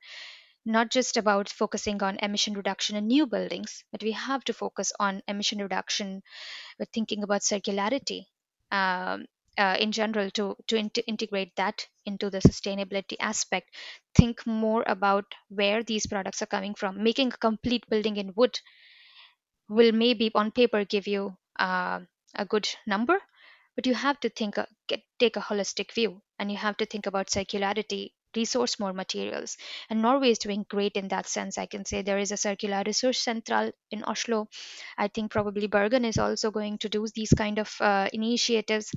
not 0.66 0.90
just 0.90 1.16
about 1.16 1.48
focusing 1.48 2.02
on 2.02 2.18
emission 2.20 2.54
reduction 2.54 2.96
in 2.96 3.06
new 3.08 3.26
buildings, 3.26 3.84
but 3.92 4.02
we 4.02 4.12
have 4.12 4.44
to 4.44 4.52
focus 4.54 4.92
on 5.00 5.22
emission 5.28 5.60
reduction 5.60 6.22
with 6.78 6.88
thinking 6.94 7.22
about 7.24 7.42
circularity. 7.42 8.24
Um, 8.72 9.26
uh, 9.58 9.76
in 9.80 9.92
general 9.92 10.30
to 10.32 10.56
to 10.68 10.76
in- 10.76 10.90
integrate 11.06 11.54
that 11.56 11.86
into 12.06 12.30
the 12.30 12.40
sustainability 12.40 13.16
aspect 13.20 13.70
think 14.16 14.46
more 14.46 14.84
about 14.86 15.24
where 15.48 15.82
these 15.82 16.06
products 16.06 16.42
are 16.42 16.46
coming 16.46 16.74
from. 16.74 17.02
Making 17.02 17.28
a 17.28 17.36
complete 17.36 17.88
building 17.88 18.16
in 18.16 18.32
wood 18.34 18.58
will 19.68 19.92
maybe 19.92 20.30
on 20.34 20.50
paper 20.50 20.84
give 20.84 21.06
you 21.06 21.36
uh, 21.58 22.00
a 22.34 22.44
good 22.44 22.68
number 22.86 23.18
but 23.76 23.86
you 23.86 23.94
have 23.94 24.20
to 24.20 24.28
think 24.28 24.58
uh, 24.58 24.66
get, 24.88 25.02
take 25.18 25.36
a 25.36 25.40
holistic 25.40 25.92
view 25.92 26.22
and 26.38 26.50
you 26.50 26.56
have 26.56 26.76
to 26.76 26.86
think 26.86 27.06
about 27.06 27.28
circularity 27.28 28.12
resource 28.36 28.80
more 28.80 28.92
materials. 28.92 29.56
And 29.88 30.02
norway 30.02 30.30
is 30.30 30.38
doing 30.38 30.66
great 30.68 30.96
in 30.96 31.08
that 31.08 31.26
sense. 31.26 31.56
I 31.56 31.66
can 31.66 31.84
say 31.84 32.02
there 32.02 32.18
is 32.18 32.32
a 32.32 32.36
circular 32.36 32.82
resource 32.84 33.20
central 33.20 33.70
in 33.90 34.02
oslo. 34.04 34.48
I 34.98 35.08
think 35.08 35.30
probably 35.30 35.68
bergen 35.68 36.04
is 36.04 36.18
also 36.18 36.50
going 36.50 36.78
to 36.78 36.88
do 36.88 37.06
these 37.14 37.32
kind 37.36 37.58
of 37.58 37.76
uh, 37.80 38.08
initiatives. 38.12 38.92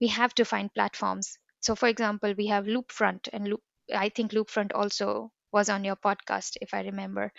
We 0.00 0.08
have 0.08 0.34
to 0.34 0.44
find 0.44 0.72
platforms. 0.74 1.38
So 1.60 1.76
for 1.76 1.88
example 1.88 2.34
we 2.36 2.46
have 2.48 2.64
loopfront 2.64 3.28
and 3.32 3.46
loop 3.46 3.62
i 3.94 4.08
think 4.08 4.32
loopfront 4.32 4.72
also 4.74 5.32
was 5.52 5.68
on 5.68 5.84
your 5.84 5.96
podcast 5.96 6.56
if 6.62 6.74
i 6.74 6.80
remember. 6.82 7.32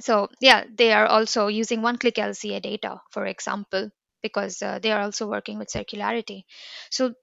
So 0.00 0.28
yeah 0.38 0.64
they 0.70 0.92
are 0.92 1.06
also 1.06 1.46
using 1.46 1.80
one 1.80 1.96
click 1.96 2.16
lca 2.16 2.60
data 2.60 3.00
for 3.10 3.24
example 3.24 3.90
because 4.22 4.60
uh, 4.60 4.78
they 4.80 4.92
are 4.92 5.00
also 5.00 5.26
working 5.26 5.58
with 5.58 5.68
circularity. 5.70 6.44
So 6.90 7.14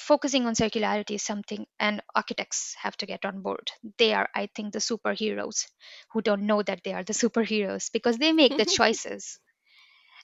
focusing 0.00 0.46
on 0.46 0.54
circularity 0.54 1.16
is 1.16 1.22
something 1.24 1.66
and 1.80 2.02
architects 2.14 2.74
have 2.82 2.96
to 2.98 3.06
get 3.06 3.24
on 3.26 3.42
board. 3.42 3.70
They 3.98 4.14
are 4.14 4.28
i 4.34 4.46
think 4.48 4.72
the 4.72 4.80
superheroes 4.80 5.66
who 6.12 6.22
don't 6.22 6.46
know 6.46 6.62
that 6.62 6.82
they 6.84 6.94
are 6.94 7.04
the 7.04 7.14
superheroes 7.24 7.92
because 7.92 8.18
they 8.18 8.32
make 8.32 8.56
the 8.56 8.66
choices. 8.78 9.38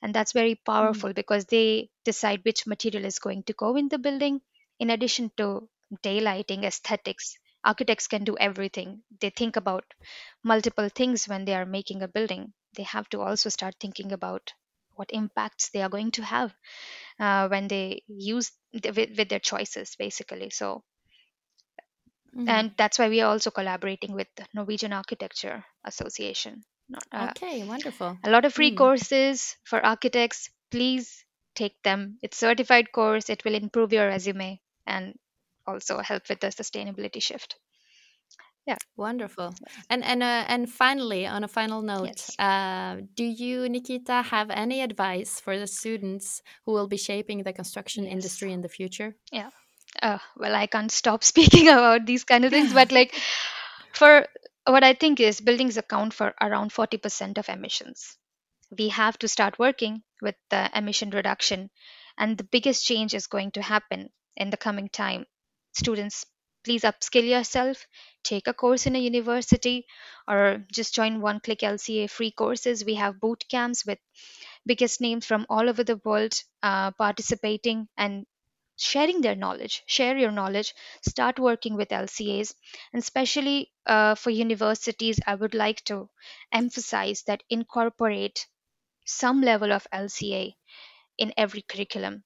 And 0.02 0.14
that's 0.14 0.32
very 0.32 0.54
powerful 0.54 1.12
because 1.12 1.46
they 1.46 1.90
decide 2.04 2.44
which 2.44 2.66
material 2.66 3.04
is 3.06 3.18
going 3.18 3.42
to 3.44 3.52
go 3.54 3.74
in 3.76 3.88
the 3.88 3.98
building 3.98 4.40
in 4.78 4.90
addition 4.90 5.32
to 5.38 5.68
daylighting 6.02 6.64
aesthetics. 6.64 7.36
Architects 7.64 8.06
can 8.08 8.24
do 8.24 8.36
everything. 8.38 9.02
They 9.20 9.30
think 9.30 9.56
about 9.56 9.84
multiple 10.42 10.88
things 10.88 11.28
when 11.28 11.44
they 11.44 11.54
are 11.54 11.66
making 11.66 12.02
a 12.02 12.08
building. 12.08 12.52
They 12.76 12.84
have 12.84 13.08
to 13.10 13.20
also 13.20 13.48
start 13.50 13.76
thinking 13.80 14.12
about 14.12 14.52
what 14.94 15.10
impacts 15.12 15.70
they 15.70 15.82
are 15.82 15.88
going 15.90 16.12
to 16.12 16.24
have 16.24 16.54
uh, 17.20 17.48
when 17.48 17.68
they 17.68 18.02
use 18.08 18.52
with, 18.72 18.96
with 19.16 19.28
their 19.28 19.40
choices 19.40 19.96
basically. 19.96 20.50
So 20.50 20.84
Mhm. 22.32 22.46
and 22.46 22.72
that's 22.76 22.98
why 22.98 23.08
we 23.08 23.20
are 23.20 23.30
also 23.30 23.50
collaborating 23.50 24.12
with 24.14 24.28
the 24.36 24.46
norwegian 24.54 24.92
architecture 24.92 25.64
association. 25.84 26.62
Not- 26.88 27.06
uh, 27.12 27.34
okay, 27.34 27.62
wonderful. 27.64 28.18
a 28.24 28.30
lot 28.30 28.44
of 28.44 28.54
free 28.54 28.70
Mm. 28.70 28.72
courses 28.72 29.56
for 29.64 29.84
architects. 29.84 30.50
Please 30.70 31.24
take 31.54 31.80
them. 31.82 32.18
It's 32.22 32.36
certified 32.38 32.92
course. 32.92 33.28
It 33.30 33.44
will 33.44 33.54
improve 33.54 33.92
your 33.92 34.06
resume. 34.08 34.60
And 34.86 35.16
also 35.66 35.98
help 36.00 36.28
with 36.28 36.40
the 36.40 36.48
sustainability 36.48 37.22
shift 37.22 37.56
Yeah, 38.66 38.76
Wonderful. 38.96 39.54
And 39.90 40.04
and 40.04 40.22
uh, 40.22 40.44
and 40.48 40.70
finally, 40.70 41.26
on 41.26 41.44
a 41.44 41.48
final 41.48 41.82
note, 41.82 42.08
Yes. 42.08 42.36
uh, 42.38 42.98
do 43.14 43.24
you, 43.24 43.68
Nikita, 43.68 44.22
have 44.22 44.50
any 44.50 44.80
advice 44.82 45.40
for 45.40 45.58
the 45.58 45.66
students 45.66 46.42
who 46.64 46.72
will 46.72 46.86
be 46.88 46.96
shaping 46.96 47.42
the 47.42 47.52
construction 47.52 48.06
Yes. 48.06 48.12
industry 48.12 48.52
in 48.52 48.60
the 48.60 48.68
future? 48.68 49.16
Yeah. 49.32 49.50
Uh, 50.02 50.18
well 50.36 50.54
i 50.54 50.66
can't 50.66 50.90
stop 50.92 51.22
speaking 51.32 51.68
about 51.68 52.06
these 52.06 52.24
kind 52.24 52.44
of 52.44 52.50
things 52.52 52.72
but 52.72 52.92
like 52.92 53.14
for 53.92 54.26
what 54.66 54.84
i 54.84 54.94
think 54.94 55.20
is 55.20 55.40
buildings 55.40 55.76
account 55.76 56.12
for 56.14 56.34
around 56.40 56.72
40% 56.72 57.38
of 57.38 57.48
emissions 57.48 58.16
we 58.78 58.88
have 58.88 59.18
to 59.18 59.28
start 59.28 59.58
working 59.58 60.02
with 60.20 60.36
the 60.50 60.70
emission 60.78 61.10
reduction 61.10 61.70
and 62.18 62.36
the 62.38 62.44
biggest 62.44 62.84
change 62.86 63.14
is 63.14 63.26
going 63.26 63.50
to 63.52 63.62
happen 63.62 64.10
in 64.36 64.50
the 64.50 64.56
coming 64.56 64.88
time 64.88 65.26
students 65.72 66.24
please 66.64 66.82
upskill 66.82 67.26
yourself. 67.28 67.86
Take 68.24 68.46
a 68.46 68.54
course 68.54 68.86
in 68.86 68.94
a 68.96 69.00
university 69.00 69.86
or 70.28 70.64
just 70.72 70.94
join 70.94 71.20
one 71.20 71.40
click 71.40 71.60
lca 71.60 72.08
free 72.10 72.30
courses. 72.30 72.84
We 72.84 72.94
have 72.94 73.20
boot 73.20 73.44
camps 73.48 73.84
with 73.86 73.98
biggest 74.66 75.00
names 75.00 75.24
from 75.26 75.46
all 75.48 75.68
over 75.68 75.84
the 75.84 76.00
world 76.04 76.34
uh, 76.64 76.90
participating 76.92 77.88
and 77.96 78.26
sharing 78.76 79.20
their 79.20 79.36
knowledge. 79.36 79.82
Share 79.86 80.16
your 80.16 80.32
knowledge. 80.32 80.74
Start 81.06 81.38
working 81.38 81.76
with 81.76 81.90
lcas 81.90 82.54
and 82.92 83.00
especially 83.02 83.72
uh, 83.86 84.14
for 84.16 84.30
universities 84.30 85.20
i 85.26 85.34
would 85.36 85.54
like 85.54 85.84
to 85.84 86.08
emphasize 86.52 87.22
that 87.24 87.42
incorporate 87.50 88.46
some 89.06 89.40
level 89.42 89.72
of 89.72 89.86
lca 89.92 90.54
in 91.18 91.32
every 91.36 91.62
curriculum 91.62 92.24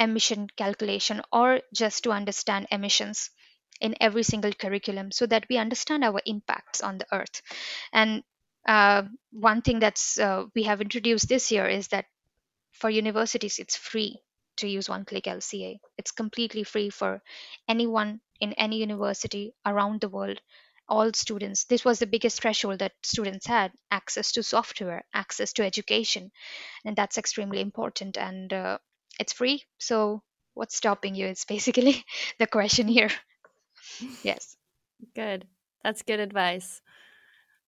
emission 0.00 0.48
calculation 0.56 1.20
or 1.30 1.60
just 1.72 2.02
to 2.04 2.10
understand 2.10 2.66
emissions 2.72 3.30
in 3.80 3.94
every 4.00 4.22
single 4.22 4.52
curriculum 4.52 5.12
so 5.12 5.26
that 5.26 5.46
we 5.48 5.58
understand 5.58 6.02
our 6.02 6.20
impacts 6.26 6.80
on 6.80 6.98
the 6.98 7.06
earth. 7.12 7.42
And 7.92 8.22
uh, 8.66 9.04
one 9.30 9.62
thing 9.62 9.78
that's 9.78 10.18
uh, 10.18 10.46
we 10.54 10.64
have 10.64 10.80
introduced 10.80 11.28
this 11.28 11.52
year 11.52 11.66
is 11.68 11.88
that 11.88 12.06
for 12.72 12.90
universities 12.90 13.58
it's 13.58 13.76
free 13.76 14.18
to 14.56 14.68
use 14.68 14.88
one 14.88 15.04
click 15.04 15.24
lca 15.24 15.78
it's 15.96 16.10
completely 16.10 16.62
free 16.62 16.90
for 16.90 17.22
anyone 17.68 18.20
in 18.40 18.52
any 18.54 18.78
university 18.78 19.54
around 19.64 20.00
the 20.00 20.08
world 20.08 20.40
all 20.90 21.12
students. 21.14 21.64
This 21.64 21.84
was 21.84 22.00
the 22.00 22.06
biggest 22.06 22.42
threshold 22.42 22.80
that 22.80 22.92
students 23.02 23.46
had 23.46 23.72
access 23.92 24.32
to 24.32 24.42
software 24.42 25.04
access 25.14 25.52
to 25.54 25.64
education 25.64 26.32
and 26.84 26.96
that's 26.96 27.16
extremely 27.16 27.60
important. 27.60 28.18
And 28.18 28.52
uh, 28.52 28.78
it's 29.18 29.32
free 29.32 29.64
so 29.78 30.22
what's 30.54 30.76
stopping 30.76 31.14
you 31.14 31.26
is 31.26 31.44
basically 31.44 32.04
the 32.38 32.46
question 32.46 32.88
here 32.88 33.10
yes 34.22 34.56
Good. 35.14 35.46
That's 35.82 36.02
good 36.02 36.20
advice. 36.20 36.82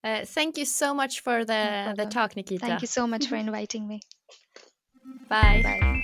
Uh, 0.05 0.25
thank 0.25 0.59
you 0.59 0.65
so 0.65 0.93
much 0.93 1.21
for 1.21 1.45
the 1.45 1.95
the 1.97 2.07
talk, 2.07 2.35
Nikita. 2.35 2.67
thank 2.67 2.83
you 2.83 2.89
so 2.89 3.07
much 3.07 3.29
for 3.29 3.37
inviting 3.47 3.87
me 3.87 4.01
Bye. 5.29 5.63
bye 5.63 6.03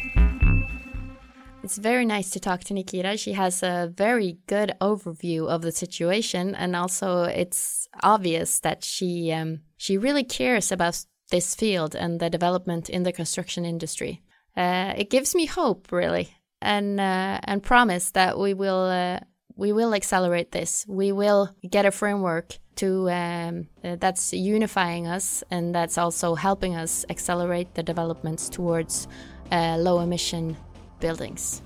It's 1.64 1.78
very 1.78 2.06
nice 2.06 2.30
to 2.30 2.40
talk 2.40 2.60
to 2.64 2.74
Nikita. 2.74 3.16
She 3.16 3.32
has 3.32 3.62
a 3.64 3.92
very 3.92 4.38
good 4.46 4.72
overview 4.80 5.48
of 5.48 5.62
the 5.62 5.72
situation, 5.72 6.54
and 6.54 6.76
also 6.76 7.24
it's 7.24 7.88
obvious 8.04 8.60
that 8.60 8.84
she 8.84 9.32
um, 9.32 9.62
she 9.76 9.98
really 9.98 10.24
cares 10.24 10.70
about 10.70 11.04
this 11.32 11.56
field 11.56 11.96
and 11.96 12.20
the 12.20 12.30
development 12.30 12.88
in 12.88 13.02
the 13.02 13.12
construction 13.12 13.64
industry. 13.64 14.22
Uh, 14.58 14.92
it 14.96 15.08
gives 15.08 15.36
me 15.36 15.46
hope, 15.46 15.92
really, 15.92 16.28
and 16.60 16.98
uh, 16.98 17.38
and 17.44 17.62
promise 17.62 18.10
that 18.10 18.36
we 18.36 18.54
will 18.54 18.86
uh, 18.90 19.20
we 19.54 19.72
will 19.72 19.94
accelerate 19.94 20.50
this. 20.50 20.84
We 20.88 21.12
will 21.12 21.54
get 21.70 21.86
a 21.86 21.92
framework 21.92 22.58
to 22.76 23.10
um, 23.10 23.68
uh, 23.84 23.96
that's 24.00 24.32
unifying 24.32 25.06
us 25.06 25.42
and 25.50 25.74
that's 25.74 25.98
also 25.98 26.34
helping 26.34 26.76
us 26.76 27.04
accelerate 27.10 27.74
the 27.74 27.82
developments 27.82 28.48
towards 28.48 29.08
uh, 29.50 29.76
low 29.78 30.00
emission 30.00 30.56
buildings. 31.00 31.62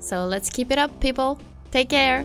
So 0.00 0.26
let's 0.26 0.50
keep 0.50 0.70
it 0.70 0.78
up, 0.78 1.00
people. 1.00 1.38
Take 1.70 1.88
care. 1.88 2.24